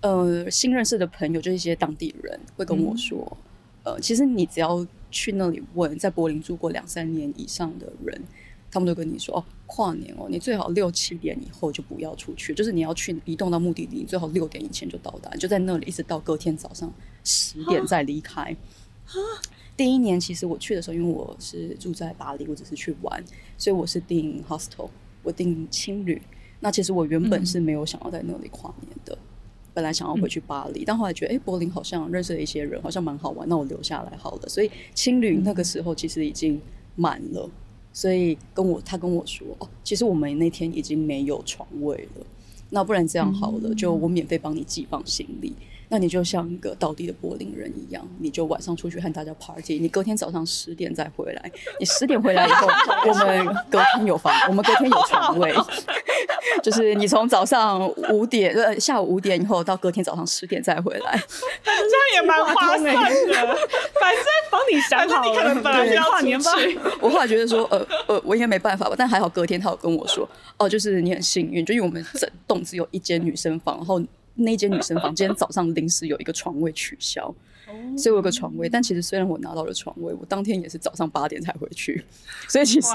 [0.00, 3.36] 呃，新认识的朋友就是一些当地人会跟我说，
[3.84, 8.20] 嗯、呃，其实你只要去那里问，在柏林住过两三年以上的人，
[8.70, 16.92] 他们都跟你说，哦，跨年哦，你最好六七点以后就不要出去，就是你要去移动到目的地，你最好六点以前就到达，就在那里一直到隔天早上
[17.22, 18.56] 十点再离开。
[19.80, 23.24] 第一年其实我去的时候，因为我是住在巴黎，我只是去玩，
[23.56, 24.90] 所以我是订 hostel，
[25.22, 26.20] 我订青旅。
[26.60, 29.24] 那其实我原本是没有想要在那里跨年的，嗯、
[29.72, 34.48] 本来想要回去巴黎，嗯、但后来觉得，哎、欸，柏林好像认识了一些人，好像蛮好玩，那我留下来好了。
[34.50, 36.60] 所以青旅那个时候其实已经
[36.94, 37.48] 满了，
[37.90, 42.26] 所以跟我他跟我说，哦，其实我们那天已经没有床位了，
[42.68, 45.54] 那不然这样好了，嗯、就我免费帮你寄放行李。
[45.92, 51.52] 那你就像一个倒地的柏林人一样，你就晚上出去和大家 party，你隔天早上十点再回来。
[51.80, 52.68] 你十点回来以后，
[53.10, 55.52] 我们隔天有房，我们隔天有床位。
[56.62, 61.20] 就是你从早上五点呃下午五点以后到隔天早上十点再回来，
[61.64, 61.82] 这样
[62.14, 62.90] 也蛮划算的。
[64.00, 66.52] 反正帮你想好了，你可能本来要跨年吧。
[67.00, 74.00] 我后来觉得说，呃呃，我应该没办法吧，但还好隔天他有跟我说，哦，就是你很幸运，就因为我们整栋只有一间女生房，然后。
[74.40, 77.34] 那间女生房今天早上临时有一个床位取消，
[77.96, 78.68] 所以我有个床位。
[78.68, 82.02] 但其实虽然我拿到了床位，我当天也是早上八点才回去，
[82.48, 82.88] 所以其实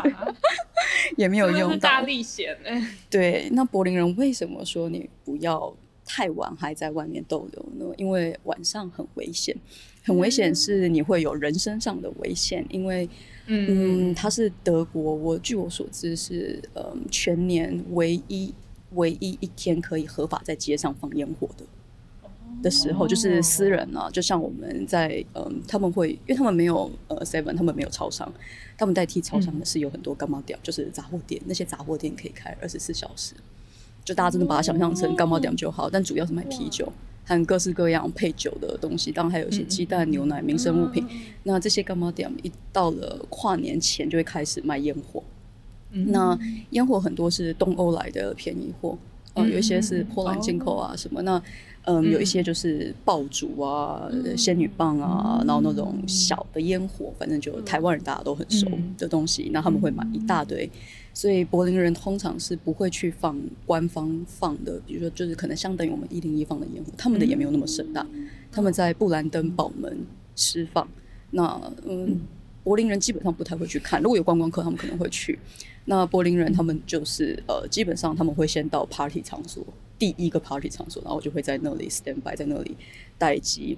[1.18, 1.90] 也没有用到。
[1.90, 2.96] 大历险哎！
[3.10, 7.94] 对，那柏林人为什么说你不要太晚还在外面逗留呢？
[7.98, 9.56] 因为晚上很危险，
[10.04, 13.08] 很危险是你会有人身上的危险，因为
[13.48, 18.54] 嗯，它是德国，我据我所知是嗯全年唯一。
[18.96, 21.64] 唯一一天可以合法在街上放烟火的
[22.64, 28.32] 的时候，就是私人啊，就像我们在嗯，他们会，因为他们没有呃 seven，他们没有超商，
[28.78, 33.34] 他们代替超商的是有很多干毛店，就是杂货店，那些杂货店可以开二十四小时，
[34.04, 36.92] 就大家真的把它想象成干毛店就好，但主要是卖啤酒
[37.26, 41.06] 和各式各样配酒的东西，当然还有一些鸡蛋、牛奶、民生物品。
[41.44, 45.22] 那这些柑仔店一到了跨年前就会开始卖烟火。
[46.08, 46.38] 那
[46.72, 48.98] 烟火很多是东欧来的便宜货，
[49.34, 51.22] 呃，有一些是波兰进口啊什么。
[51.22, 51.42] 那
[51.88, 58.68] 嗯，有一些就是爆竹啊、仙女棒啊，然后那种小的烟火，反正就台湾人大家都很熟
[58.98, 59.52] 的东西。
[59.54, 60.68] 那他们会买一大堆，
[61.14, 68.04] 所以柏林人通常是不会去放官方放的，比如说就是可能相当于我们一零一放的烟火，他们的也没有那么盛大。
[68.52, 69.96] 他们在布兰登堡门
[70.36, 70.88] 释放。
[71.30, 72.20] 那嗯，
[72.64, 75.38] 柏林人基本上不太会去看，如果有观光客，他们可能会去。
[75.88, 79.64] 那柏林人他们就是呃，基本上他们会先到 party 场所，
[80.00, 82.76] 第一个 party 场所，然后就会在那里 stand by，在那里
[83.20, 83.78] 待机。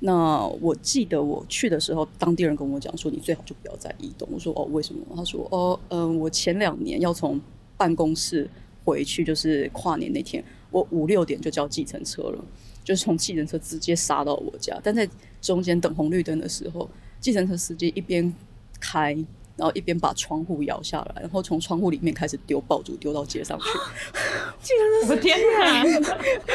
[0.00, 4.28] 那我记得我去的时候，当地人跟我讲说，你最好就不要再移动。
[4.30, 5.00] 我说哦，为什么？
[5.16, 7.40] 他说哦，嗯、我前两年要从
[7.78, 8.46] 办公室
[8.84, 12.44] 回去，就是跨年那天，我五六点就叫计程车了，
[12.84, 14.78] 就是从计程车直接杀到我家。
[14.84, 15.08] 但在
[15.40, 16.86] 中间等红绿灯的时候，
[17.18, 18.30] 计程车司机一边
[18.78, 19.16] 开。
[19.56, 23.64] 然后一边把窗户摇下来，然后从窗户里面开始丢爆竹，丢到街上去。
[25.02, 25.82] 我的天哪！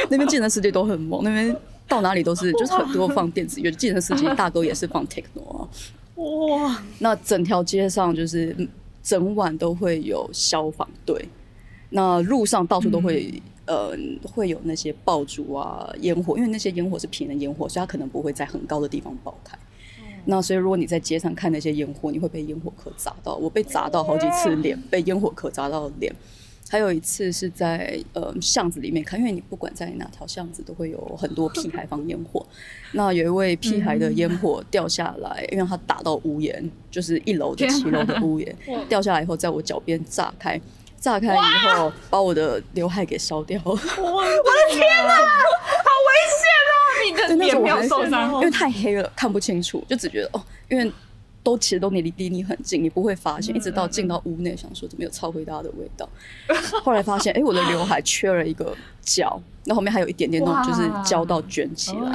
[0.10, 1.56] 那边计程司机都很猛，那边
[1.88, 3.72] 到哪里都是，就是很多放电子乐。
[3.72, 5.68] 计程司机大哥也是放 techno 啊。
[6.16, 6.84] 哇！
[7.00, 8.56] 那整条街上就是
[9.02, 11.28] 整晚都会有消防队，
[11.90, 13.76] 那路上到处都会、嗯、
[14.22, 19.58] 呃会有那些爆竹啊烟火，因为那些烟火是平的烟火，所以它可能不会在很高的地方爆开。
[20.26, 23.36] 那所以，如果你在街上看那些烟火，你会被烟火壳砸到。
[23.36, 26.14] 我被砸到好几次脸，被烟火壳砸到脸。
[26.70, 32.46] 还有一次是在呃巷子里面看，因为你不管在哪条巷子，都会有很多屁孩放烟火。
[32.94, 38.56] 那有一位屁孩的烟火掉下来，因为他打到屋檐，就是一楼的七楼的屋檐，
[38.88, 40.58] 掉下来以后，在我脚边炸开，
[41.02, 43.60] 炸开以后把我的刘海给烧掉。
[43.66, 43.82] 我的
[44.70, 46.74] 天哪，好危险啊！
[47.04, 50.92] 你的脸没有受伤，因为太黑了，看不清楚，就只觉得哦，因为
[51.44, 56.08] 都其实都离离你很近，你不会发现，一直到进到屋内，想说怎么有超回答的味道。
[56.84, 62.12] 后来发现，哎、欸，我的刘海缺了一个角，那后面还有一点点那种就是焦到卷起来，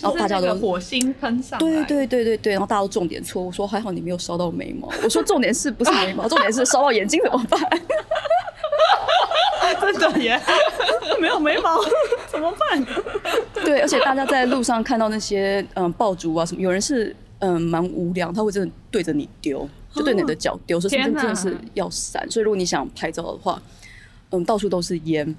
[0.00, 1.58] 然后大家都火星喷上。
[1.58, 4.90] 对对对对对，然后大家都重点错误说还好你没有烧到眉毛。
[5.02, 6.24] 我说重点是不是眉毛？
[6.28, 7.58] 重点是烧到眼睛怎么办？
[9.80, 10.38] 真的耶，
[11.20, 11.78] 没有眉毛
[12.28, 12.86] 怎么办？
[13.64, 17.16] 对，而且大家在路上看到那些嗯爆竹啊什么，有人是。
[17.46, 22.28] 嗯，蛮无聊，他会真的对着你丢，就对你的脚丢，所以真的是要闪。
[22.28, 23.62] 所以如果你想拍照的话，
[24.30, 25.36] 嗯，到处都是烟，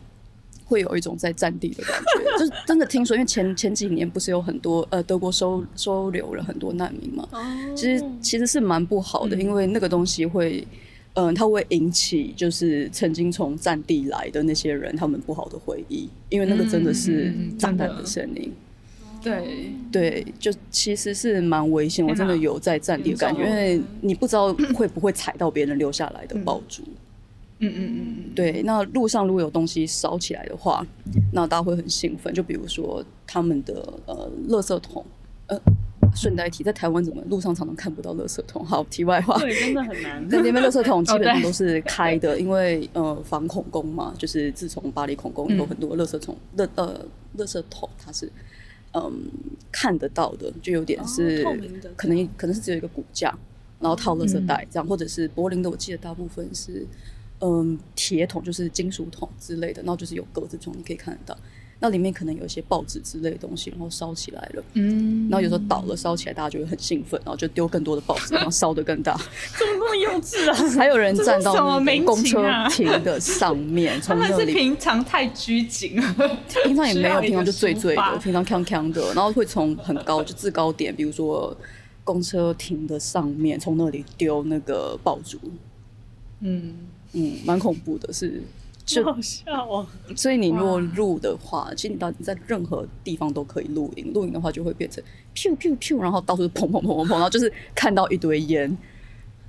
[0.63, 2.23] 会有一种在战地的感觉。
[2.39, 7.27] 就是真的听说，因为前前几年不是有很多呃德国收收留了很多难民嘛，
[7.75, 10.65] 其实其实是蛮不好的，因为那个东西会，
[11.15, 18.49] 嗯，它会引起就是曾经从战地来的那些人他们不好的回忆，因为那个真的是炸弹的声音。
[19.21, 22.05] 对对，就其实是蛮危险。
[22.05, 26.83] 我真的有在战地的感觉，因为你不知道会不会踩到别人留下来的爆竹。
[27.59, 28.33] 嗯嗯嗯嗯。
[28.35, 30.85] 对，那路上如果有东西烧起来的话，
[31.33, 32.33] 那大家会很兴奋。
[32.33, 35.03] 就比如说他们的呃，垃圾桶。
[35.47, 35.57] 呃，
[36.13, 38.65] 顺带提，在台湾怎么路上常常看不到垃圾桶？
[38.65, 39.37] 好，题外话。
[39.39, 40.21] 对，真的很难。
[40.29, 47.05] 那那边垃圾桶基本上都是开的，因为呃，防恐攻嘛，就是自从巴黎恐攻以后，很多垃圾桶垃呃，
[47.37, 48.31] 垃圾桶它是。
[48.93, 49.29] 嗯，
[49.71, 51.43] 看得到的就有点是
[51.95, 53.37] 可能可能是只有一个骨架，
[53.79, 56.85] 然后套垃圾袋这样，或者是柏林的，我记得大部分是
[57.41, 61.37] 嗯铁桶，就是金属桶之类的，然后就是有格子状，你可以看得到。
[61.79, 64.63] 那里面可能有一些报纸之类的东西，然后烧起来了。
[64.73, 69.15] 嗯，然后有时候倒了烧起来，大家就会很兴奋，然后就丢更多的报纸，然后烧得更大。
[69.57, 70.55] 怎么那么幼稚啊？
[70.75, 74.31] 还有人站到公车亭的上面，从那里。
[74.33, 76.15] 他们是平常太拘谨了，
[76.63, 81.55] 平常也没有，平常就醉醉的， 平常锵锵的，然后会从很高就制高点，比如说
[82.03, 85.37] 公车亭的上面，从那里丢那个爆竹。
[86.39, 86.73] 嗯
[87.13, 88.41] 嗯，蛮恐怖的，是。
[88.87, 89.85] 就好笑哦！
[90.15, 94.13] 所以你如果录的话，其实你到你在任何地方都可以录影。
[94.13, 95.03] 录影的话就会变成
[95.35, 98.75] 咻咻咻，然后到处砰砰砰砰砰，然后就是看到一堆烟。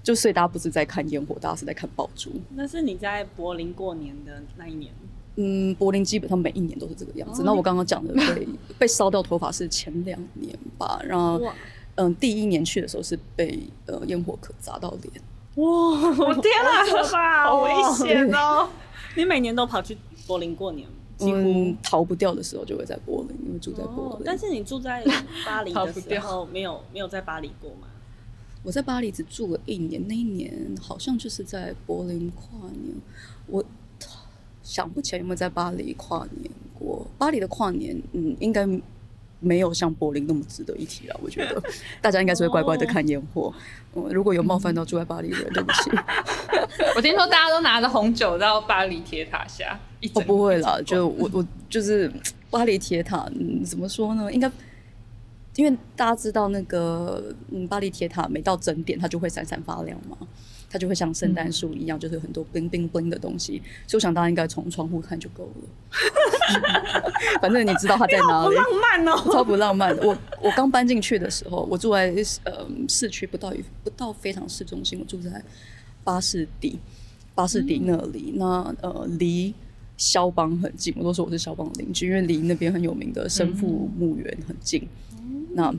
[0.02, 2.32] 就所以大家不是在看烟火，大家是在看爆竹。
[2.54, 4.92] 那是你在柏林过年的那一年？
[5.36, 7.42] 嗯，柏林基本上每一年都是这个样子。
[7.44, 8.48] 那、哦、我刚刚讲的被
[8.80, 11.00] 被烧掉头发是前两年吧？
[11.04, 11.40] 然后
[11.94, 15.22] 嗯，第一年去的时候是被呃烟火壳砸到脸。
[15.56, 15.64] 哇！
[16.26, 18.68] 我天啊， 好危险哦！
[19.16, 19.96] 你每年都跑去
[20.26, 24.12] 柏林过年，几乎、嗯、逃不掉的时候就会在柏林，因为住在柏林。
[24.18, 25.04] 哦、但是你住在
[25.44, 27.88] 巴黎的时候， 没有没有在巴黎过吗？
[28.62, 32.94] 我在巴黎只住了一年，那一年好像就是在柏林跨年。
[33.46, 33.64] 我
[34.62, 37.06] 想不起来有没有在巴黎跨年过。
[37.16, 38.66] 巴黎的跨年，嗯，应该
[39.40, 41.20] 没有像柏林那么值得一提了。
[41.22, 41.62] 我觉得
[42.00, 43.52] 大家应该是会乖乖的看烟火。
[43.94, 45.90] 嗯、如果有冒犯到住在巴黎的人，对不起。
[46.96, 49.78] 我听说大家都拿着红酒到巴黎铁塔下，
[50.14, 52.12] 我、哦、不会啦，就我我就是
[52.50, 54.32] 巴黎铁塔，嗯，怎么说呢？
[54.32, 54.50] 应该
[55.56, 60.16] 因为大家知道那个嗯，巴黎铁塔每到整点它就会闪闪发亮嘛，
[60.70, 63.62] 它就会像圣诞树一样，就是很多 bling bling bling 的东西。
[63.86, 65.68] 所以我想大家应该从窗户看就够了。
[67.40, 69.96] 反正你知道它在哪里，浪漫哦，超不浪漫。
[69.98, 72.14] 我我刚搬进去的时候，我住在
[72.44, 75.42] 呃市区，不到一不到非常市中心，我住在。
[76.04, 76.78] 巴士底，
[77.34, 79.52] 巴士底那里，嗯、那呃离
[79.98, 84.88] 肖邦很近，我都说我是肖邦的邻居，因为离那边很有名的生父墓园很近。
[85.18, 85.74] 嗯、那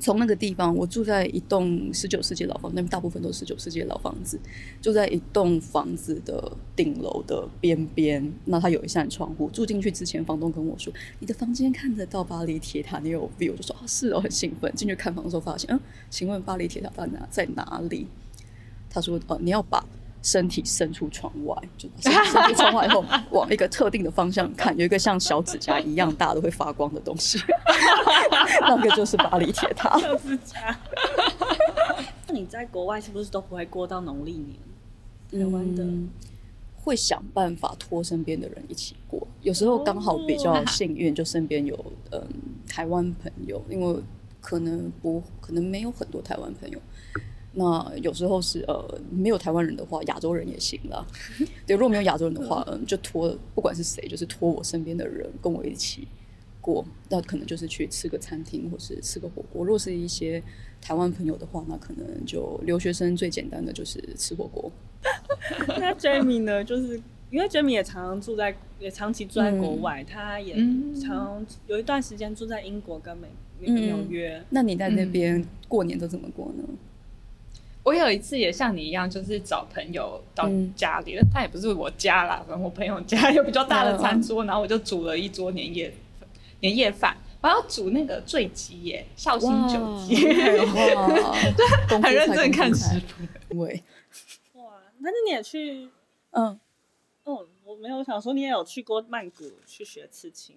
[0.00, 4.40] 从那个地方，我住在一栋十九世纪老房，那边大部分都是十九世纪老房子，
[4.80, 8.32] 住在一栋房子的顶楼的边边。
[8.46, 10.90] 那它有一扇窗户，住进去之前，房东跟我说
[11.20, 15.78] ：“你的房间看得到巴黎铁塔，你有 view。”我就说：“啊，是哦，很兴奋。”进去看房的时候，发现，嗯，
[16.08, 17.28] 请问巴黎铁塔在哪？
[17.30, 18.06] 在哪里？
[18.88, 19.84] 他说：“哦，你要把
[20.22, 22.12] 身体伸出窗外，就伸
[22.48, 27.40] 出窗外后往一个特定的方向看，有一个像小指甲一样大的会发光的东西，
[28.62, 29.98] 那个就是巴黎铁塔。
[29.98, 30.78] 小指甲。
[32.28, 35.42] 那你在国外是不是都不会过到农历年？
[35.44, 36.08] 台湾的、嗯、
[36.76, 41.74] 会想办法拖身边的人一起过，有时候刚好比较幸运，就身边有
[42.10, 42.22] 嗯
[42.68, 43.96] 台湾朋友，因为
[44.40, 46.78] 可能不可能没有很多台湾朋友。”
[47.54, 51.06] 那有时候是呃没有台湾人的话，亚洲人也行啦。
[51.66, 56.08] 对，如果没有亚洲人的话，嗯，就托不管是谁，就是托我身边的人跟我一起
[56.60, 56.84] 过。
[57.10, 59.64] 那可能就是去吃个餐厅，或是吃个火锅。
[59.64, 60.42] 如果是一些
[60.80, 64.72] 台湾朋友的话，那可能就留学生最简单的就是吃火锅。
[65.78, 66.64] 那 Jamie 呢？
[66.64, 66.98] 就是
[67.30, 70.54] 因为 Jamie 也常常住在，也长期住在国外，嗯、他也
[71.00, 73.28] 常有一段时间住在英国跟美
[73.60, 74.44] 纽约、嗯。
[74.50, 76.64] 那你在那边过年都怎么过呢？
[77.84, 85.92] 我有一次也像你一样，就是找朋友到家里，他、嗯、也不是我家啦，反正我朋友家有比较大的餐桌，嗯、然后我就煮了一桌年夜
[86.60, 93.82] 年夜饭，我要煮那个醉鸡耶，绍兴酒鸡， 对，很认真看食谱，对，
[94.54, 95.88] 哇，那你也去，
[96.30, 96.58] 嗯，
[97.24, 100.56] 哦，我没有想说你也有去过曼谷去学刺青。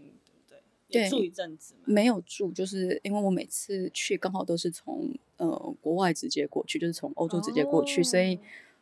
[0.87, 8.39] 对，住一阵子没有住，就是因为我每次去刚好都是从呃国外直接过去，就是从欧洲直接过去，哦，所以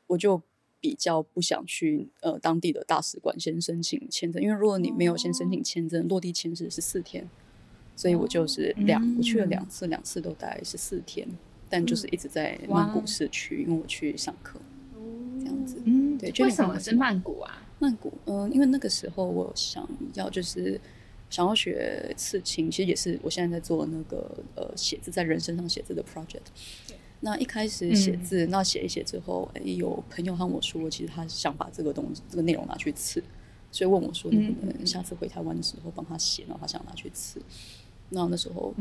[0.08, 0.40] 我就
[0.82, 7.26] 比较不想去呃当地的大使馆先申请签证，因为如果你没有先申请签证，哦，落地签证是四天，
[7.96, 11.26] 所以我就是两，哦，我去了两次，两次都待十四天，
[11.70, 14.60] 但就是一直在曼谷市区，因为我去上课，
[15.40, 17.66] 这样子，嗯，对，为什么是曼谷啊？
[17.80, 20.80] 曼谷，嗯，呃，因为那个时候我想要就是。
[21.34, 26.44] 想要学刺青，其实也是我现在在做那个呃写字，在人身上写字的 project。
[27.22, 33.20] 那一开始写字，嗯、那写一写之后，哎，有朋友和我说，其实他想把这个东西、这个内容拿去刺，
[33.72, 37.42] 所以问我说，能不能下次回台湾的时候帮他写，然后他想拿去刺。
[38.10, 38.72] 那那时候，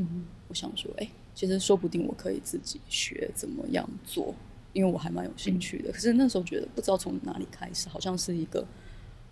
[0.48, 4.34] 我想说，哎，其实说不定我可以自己学怎么样做，
[4.74, 5.90] 因为我还蛮有兴趣的。
[5.90, 8.62] 可是那时候觉得不知道从哪里开始，好像是一个。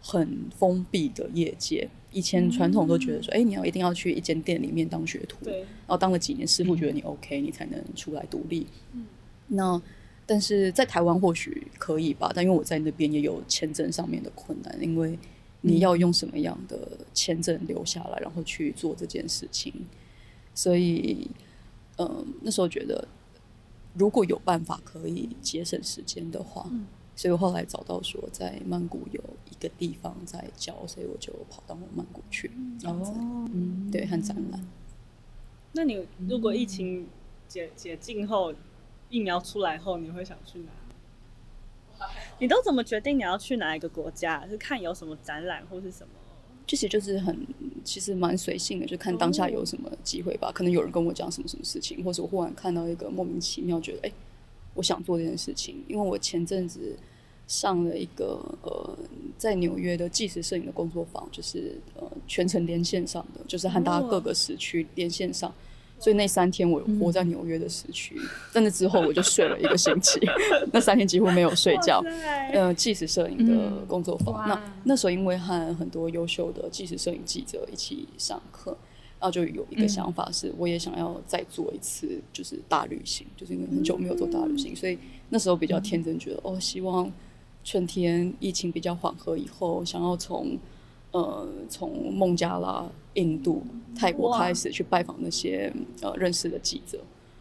[0.03, 8.67] 很封闭的业界，以前传统都觉得说，哎、你要一定要去一间店里面当学徒，然后当了几年师傅觉得你 OK，、嗯、你才能出来独立。
[8.93, 9.07] 嗯，
[9.49, 9.81] 那
[10.25, 15.19] 但是在台湾或许可以吧，但因为我在那边也有签证上面的困难，因为
[15.61, 19.73] 你要用什么样的签证留下来，然后去做这件事情，
[20.55, 21.29] 所以，
[21.97, 23.07] 嗯、呃，那时候觉得
[23.95, 26.67] 如果有办法可以节省时间的话。
[26.71, 26.87] 嗯
[27.21, 34.67] 所以我后来找到说，在曼谷有一个地方在教，所以我就跑到曼谷去，这样子，哦、嗯，对，很展览。
[35.73, 37.07] 那你如果疫情
[37.47, 38.55] 解解禁后，
[39.11, 42.07] 疫苗出来后，你会想去哪？
[42.41, 44.49] 你都怎么决定你要去哪一个国家？
[44.49, 46.15] 是看有什么展览或是什么？
[46.67, 47.47] 其实就是很，
[47.85, 50.49] 其实蛮随性的，就看当下有什么机会吧。
[50.49, 54.09] 哦、可能有人跟我讲什么什么事情，或者我忽然看到一个莫名其妙，觉得哎。
[54.09, 54.15] 欸
[54.81, 56.97] 我想做这件事情，因为我前阵子
[57.47, 58.99] 上了一个呃，
[59.37, 65.53] 在纽约的纪实摄影的工作坊，就是呃全程连线上的，就是和大家各个时区连线上，
[65.99, 68.17] 所以那三天我活在纽约的时区，
[68.51, 70.19] 在、嗯、那之后我就睡了一个星期，
[70.73, 72.03] 那三天几乎没有睡觉。
[72.55, 78.75] 呃，纪实摄影的工作坊，嗯、那那时候因为和很多优秀的纪实摄影记者一起上课。
[79.21, 84.99] 然后就有一个想法是，我也想要再做一次，就是大旅行，就是因为很久没有做大旅行，所以
[85.29, 87.13] 那时候比较天真，觉得哦，希望
[87.63, 90.59] 春天疫情比较缓和以后，想要从
[91.11, 93.63] 呃从孟加拉、印度、
[93.95, 96.99] 泰国开始去拜访那些呃认识的记者，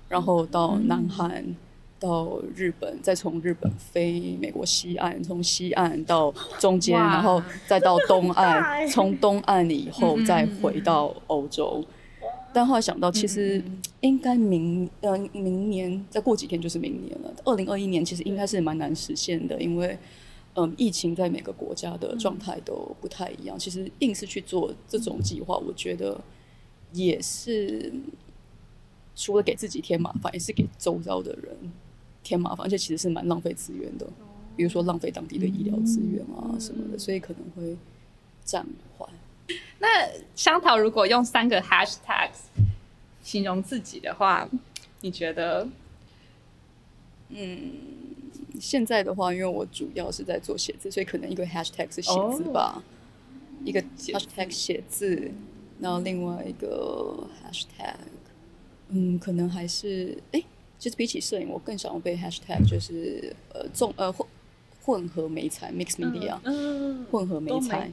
[0.09, 1.55] 然后到南韩。
[1.99, 11.85] 到日本，再从日本飞美国西岸，从西岸到中间，然后再到东岸， 从东岸以后再回到欧洲。
[12.51, 13.61] 但后来想到，其实
[14.01, 17.31] 应该明呃明年再过几天就是明年了。
[17.45, 19.95] 二零二一年其实应该是蛮难实现的，因为
[20.55, 23.59] 嗯疫情在每个国家的状态都不太一样。
[23.59, 26.19] 其实硬是去做这种计划，我觉得
[26.91, 27.93] 也是
[29.15, 31.55] 除了给自己添麻烦，也是给周遭的人。
[32.23, 34.05] 添麻烦，而且其实是蛮浪费资源的，
[34.55, 37.77] 比如说浪费当地的医疗资源啊什么的，所以可能会
[38.43, 38.65] 暂
[38.97, 39.09] 缓。
[39.79, 39.87] 那
[40.35, 42.49] 香桃如果用三个 hashtags
[43.23, 44.47] 形容自己的话，
[45.01, 45.67] 你觉得？
[47.29, 47.71] 嗯，
[48.59, 55.31] 现在的话，因为我主要是在做写字，所以可能一个 hashtag 是写字吧，oh, 一个 hashtag 写字，
[55.79, 57.95] 然后另外一个 hashtag，
[58.89, 60.39] 嗯，可能还是哎。
[60.39, 60.45] 欸
[60.79, 64.25] 其实比起摄影，我更想要被 hashtag 就是呃综呃混
[64.81, 67.91] 混合媒材 mix media，嗯，混合媒材，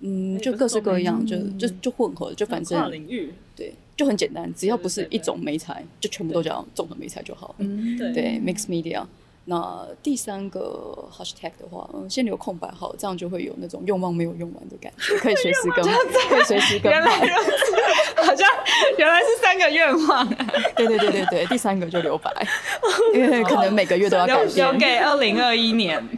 [0.00, 7.54] 嗯，就各式各样，就就就混合，就反正跨领域，对，就很简单，只要不是一种媒材，就全部都叫综合媒材就好。
[7.58, 9.04] 嗯，对，mix media。
[9.44, 15.84] 那第三个 hashtag 的话，嗯，先留空白好，这样就会有那种用望没有用完的感觉， 可以随时更，
[16.30, 17.02] 可以随时更换。
[18.24, 18.48] 好像
[18.96, 20.28] 原来是三个愿望。
[20.76, 22.30] 对对对对对，第三个就留白，
[23.14, 24.54] 因为可能每个月都要改变。
[24.54, 26.08] 留给二零二一年。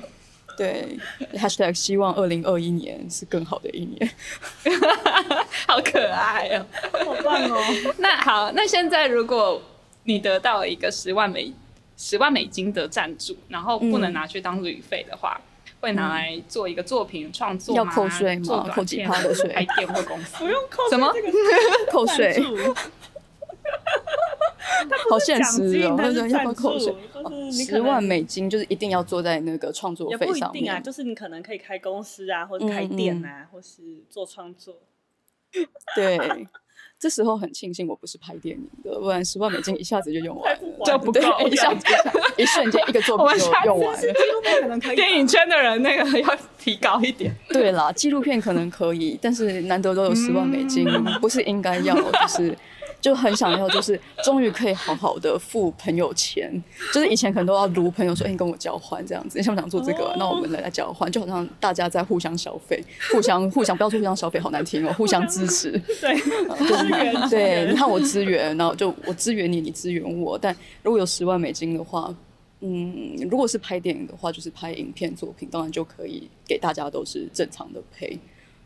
[0.57, 0.99] 对
[1.33, 4.11] ，hashtag 希望二零二一年是更好的一年。
[5.67, 6.67] 好可爱哦，
[7.07, 7.59] 好棒哦。
[7.97, 9.61] 那好，那现在如果
[10.05, 11.53] 你得到了一个十万美。
[11.97, 17.83] 十万美金的赞助，然后不能拿去当旅费的话，嗯、会拿来做一个作品创作吗？
[17.83, 18.69] 要扣税吗？
[18.75, 19.49] 扣几趴的税？
[19.53, 20.39] 开店或公司？
[20.45, 21.13] 不用扣什么？
[21.91, 22.43] 扣税？
[25.09, 25.97] 好现实哦！
[25.97, 26.95] 要不要扣税？
[27.53, 30.39] 十万美金就是一定要做在那个创作费上面。
[30.39, 34.77] 也不一定啊，就是你可能可以开公司啊，或者开店啊，嗯、或是做创作。
[35.95, 36.19] 对。
[37.05, 41.85] 这时候很庆幸我不是拍电影的，不然十万美金一下子就用完了， 就不够，一下子
[42.39, 44.79] 一瞬间一个作品就用完了。
[44.95, 47.31] 电影圈的人那个要提高一点。
[47.53, 52.57] 对啦，纪录片可能可以，但是难得都有十万美金，嗯、不是应该要就是。
[53.05, 56.51] 就很想要，就是终于可以好好的付朋友钱，
[56.91, 60.15] 就是以前可能都要卢朋友说，哎、欸，你跟我交换这样子，你想不想做这个？
[60.19, 62.83] 那我们来来交换，就好像大家在互相消费，
[63.13, 65.71] 互相互相不要说互相消费，好难听哦，互相支持。
[66.01, 66.17] 对，
[66.67, 67.15] 资源。
[67.29, 70.39] 对，你看我支援，然后就我支援你，你支援我。
[70.39, 72.11] 但如果有十万美金的话，
[72.61, 78.19] 嗯，如果是拍电影的话，就是拍影片作品，当然就可以给大家都是正常的赔。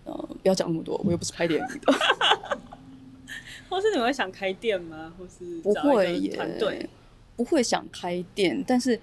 [0.05, 1.99] 呃，不要讲那么多，我又不是拍电影的。
[3.71, 5.13] 或是你会想开店吗？
[5.19, 6.89] 或是不会耶，
[7.37, 8.99] 不会想开店，但是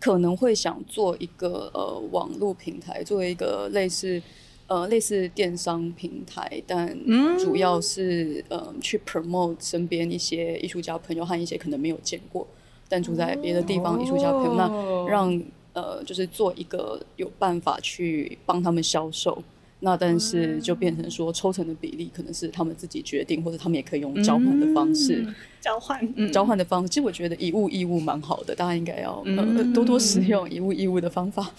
[0.00, 4.20] 可能会想做一个呃网络平台，做一个类似
[4.66, 6.94] 呃类似电商平台，但
[7.38, 12.46] 主要是、嗯、呃去 promote 身边一些艺术家朋友和一些可能没有见过，
[12.88, 15.42] 但住在别的地方艺术家朋友，哦、那让
[15.72, 19.42] 呃就是做一个有办法去帮他们销售。
[19.80, 26.88] 那但是就变成说抽成的比例可能是他们自己决定，或者他们也可以用交换的方式、嗯、交换、嗯、交换的方式。
[26.88, 31.52] 其实我觉得以物易物蛮好的，大家应该要、嗯呃、多多使用以物易物的方法。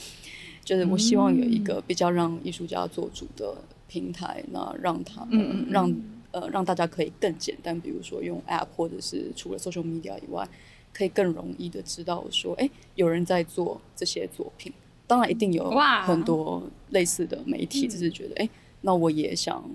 [0.66, 5.96] 就是我希望有一个比较让艺术家做主的平台，那让他们、呃、让
[6.32, 10.48] 呃让大家可以更简单，比如说用 App 或者是除了 Social Media 以外，
[10.94, 14.72] 可以更容易的知道说，哎，有人在做这些作品。
[15.10, 15.68] 当然一定有
[16.06, 16.61] 很多
[16.91, 18.49] 类似的媒体，就是觉得哎、欸，
[18.81, 19.68] 那我也想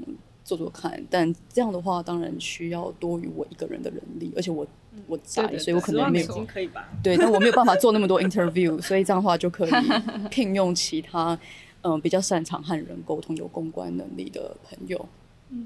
[0.44, 1.05] 做做看。
[1.11, 4.65] 但这样的话，当然需要多于我一个人的人力，而且我
[5.09, 6.89] 我宅，所以我可能没有可以吧？
[7.02, 9.70] 对，但我没有办法做那么多 interview，所以这样的话就可以
[10.31, 11.36] 聘用其他
[11.82, 15.09] 嗯比较擅长和人沟通、有公关能力的朋友。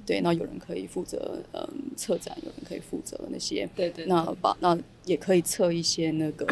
[0.04, 6.46] 对，那有人可以负责嗯策展，有人可以负责那些，对对，那把那也可以测一些那个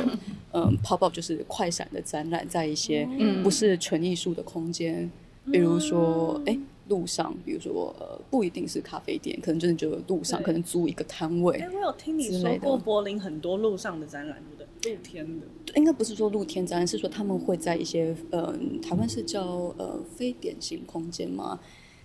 [0.52, 3.08] 嗯 pop up 就是快闪的展览，在一些
[3.42, 5.10] 不是纯艺术的空间，
[5.50, 6.58] 比如说哎
[6.88, 11.58] 路上，比如说呃不一定是咖啡店，可能真的就路上可能租一个摊位。
[11.58, 14.94] 哎，我有听你说过柏林很多路上的展览，对不对？
[14.94, 21.58] 露天的，应该不是说露天展览，是说他们会在一些嗯台湾是叫呃非典型空间吗？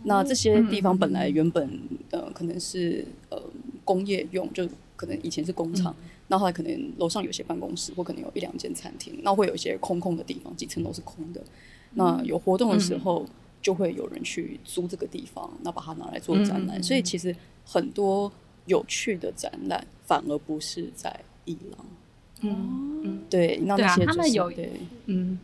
[0.03, 1.79] 那这些地方本来原本
[2.09, 3.41] 呃可能是呃
[3.85, 5.95] 工业用，就可能以前是工厂，
[6.27, 11.41] 那后来可能楼上有些办公室，或可能有一两间餐厅，那会有一些空空的地方，几层都是空的。
[11.93, 13.25] 那有活动的时候，
[13.61, 16.81] 就会有人去租这个地方，那把它拿来做展览。
[16.81, 18.31] 所以其实很多
[18.65, 21.85] 有趣的展览，反而不是在伊朗。
[22.41, 24.71] 嗯，对，那那些他们有对，
[25.05, 25.37] 嗯。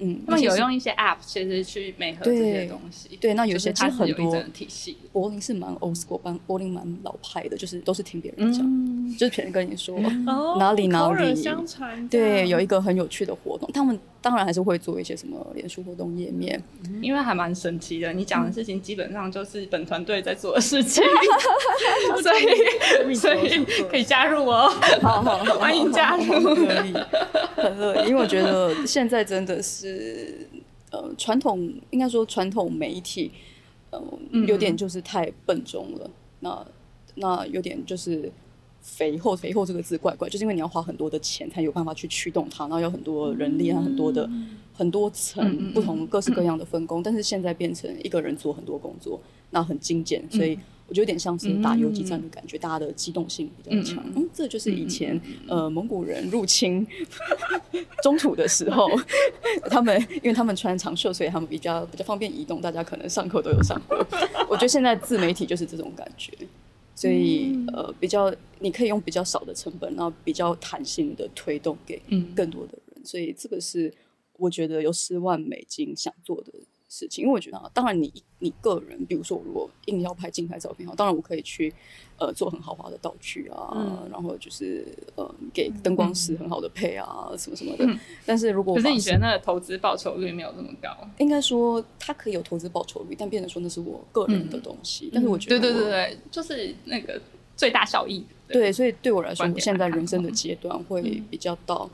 [0.00, 3.16] 嗯，他们有用一些 App 其实去美合这些东西。
[3.20, 4.96] 对，那有些其实很多体系。
[5.12, 9.98] 柏林是蛮 old school，柏林蛮老派的，就是都是听别人讲，就是别人跟你说
[10.58, 11.34] 哪里哪里。
[12.08, 16.62] 对，有一个很有趣的活动，他们当然还是会做一些什么脸书活动页面，
[17.00, 18.12] 因为还蛮神奇的。
[18.12, 21.02] 你讲的事情基本上就是本团队在做的事情，
[22.22, 24.68] 所以所以可以加入哦，
[25.02, 26.92] 好好欢迎加入，可以，
[27.56, 29.78] 很乐意，因为我觉得现在真的是。
[29.78, 30.48] 是
[30.90, 33.30] 呃，传统应该说传统媒体，
[33.90, 34.02] 呃，
[34.46, 36.00] 有点就是太笨重了。
[36.06, 36.66] 嗯、那
[37.16, 38.32] 那有点就是
[38.88, 47.00] 肥厚，肥厚这个字怪怪，就是因为你要花很多的钱才有办法去驱动它，然后有很多人力啊，很多的、嗯、很多层不同各式各样的分工。
[47.00, 49.20] 嗯、但是现在变成一个人做很多工作，
[49.50, 50.54] 那很精简，所以。
[50.54, 54.02] 嗯我觉得有点像是打游击战的感觉，嗯、大家的机动性比较强。
[54.16, 55.14] 嗯，这就是以前、
[55.46, 56.86] 嗯、呃蒙古人入侵
[58.02, 58.88] 中土的时候，
[59.68, 62.62] 他们因为他们穿长袖，所以他们比较比较方便移动。
[62.62, 63.98] 大家可能上课都有上过。
[64.48, 66.32] 我觉得现在自媒体就是这种感觉，
[66.98, 72.02] 所以、嗯、呃比较你可以用比较少的成本，然后比较弹性的推动给
[72.34, 72.96] 更多的人。
[72.96, 73.94] 嗯、所以这个是
[74.32, 76.52] 我觉得有十万美金想做的
[76.88, 81.72] 事情，因为我觉得啊，当然你你个人，比如说我如果硬要拍静态照片，哈，当然我可以去
[82.18, 87.84] 呃做很豪华的道具啊，嗯、然后就是呃给灯光师很好的配啊，嗯、什么什么的。
[87.86, 90.88] 嗯、但是如果可是你觉得那个投资报酬率没有那么高？
[91.18, 95.06] 应该说它可以有投资报酬率，但变成说那是我个人的东西。
[95.06, 97.20] 嗯、但是我觉得对对对对，就是那个
[97.56, 98.24] 最大效益。
[98.46, 101.88] 对，对，所以对我来说，我现在人生的阶段会比较到。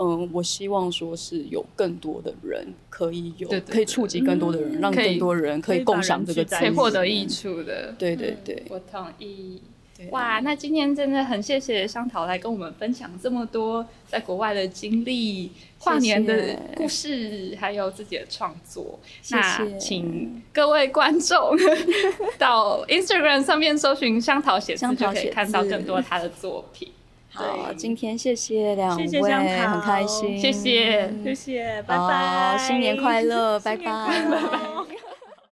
[0.00, 7.94] 嗯，我希望说是有更多的人可以有，可以触及更多的人，让更多人可以共享这个，可以获得益处的。
[7.98, 9.60] 对对对，我同意。
[10.08, 18.98] 哇，那今天真的很谢谢香桃来跟我们分享这么多在国外的经历、跨年的故事，谢谢还有自己的创作。
[19.30, 21.54] 那请各位观众
[22.38, 26.88] 到 Instagram 上面搜寻香桃写字，就可以看到更多他的作品。
[27.32, 34.58] 好，今天谢谢两位，谢谢，很开心，谢谢，谢谢，拜拜，新年快乐， 拜拜，拜拜。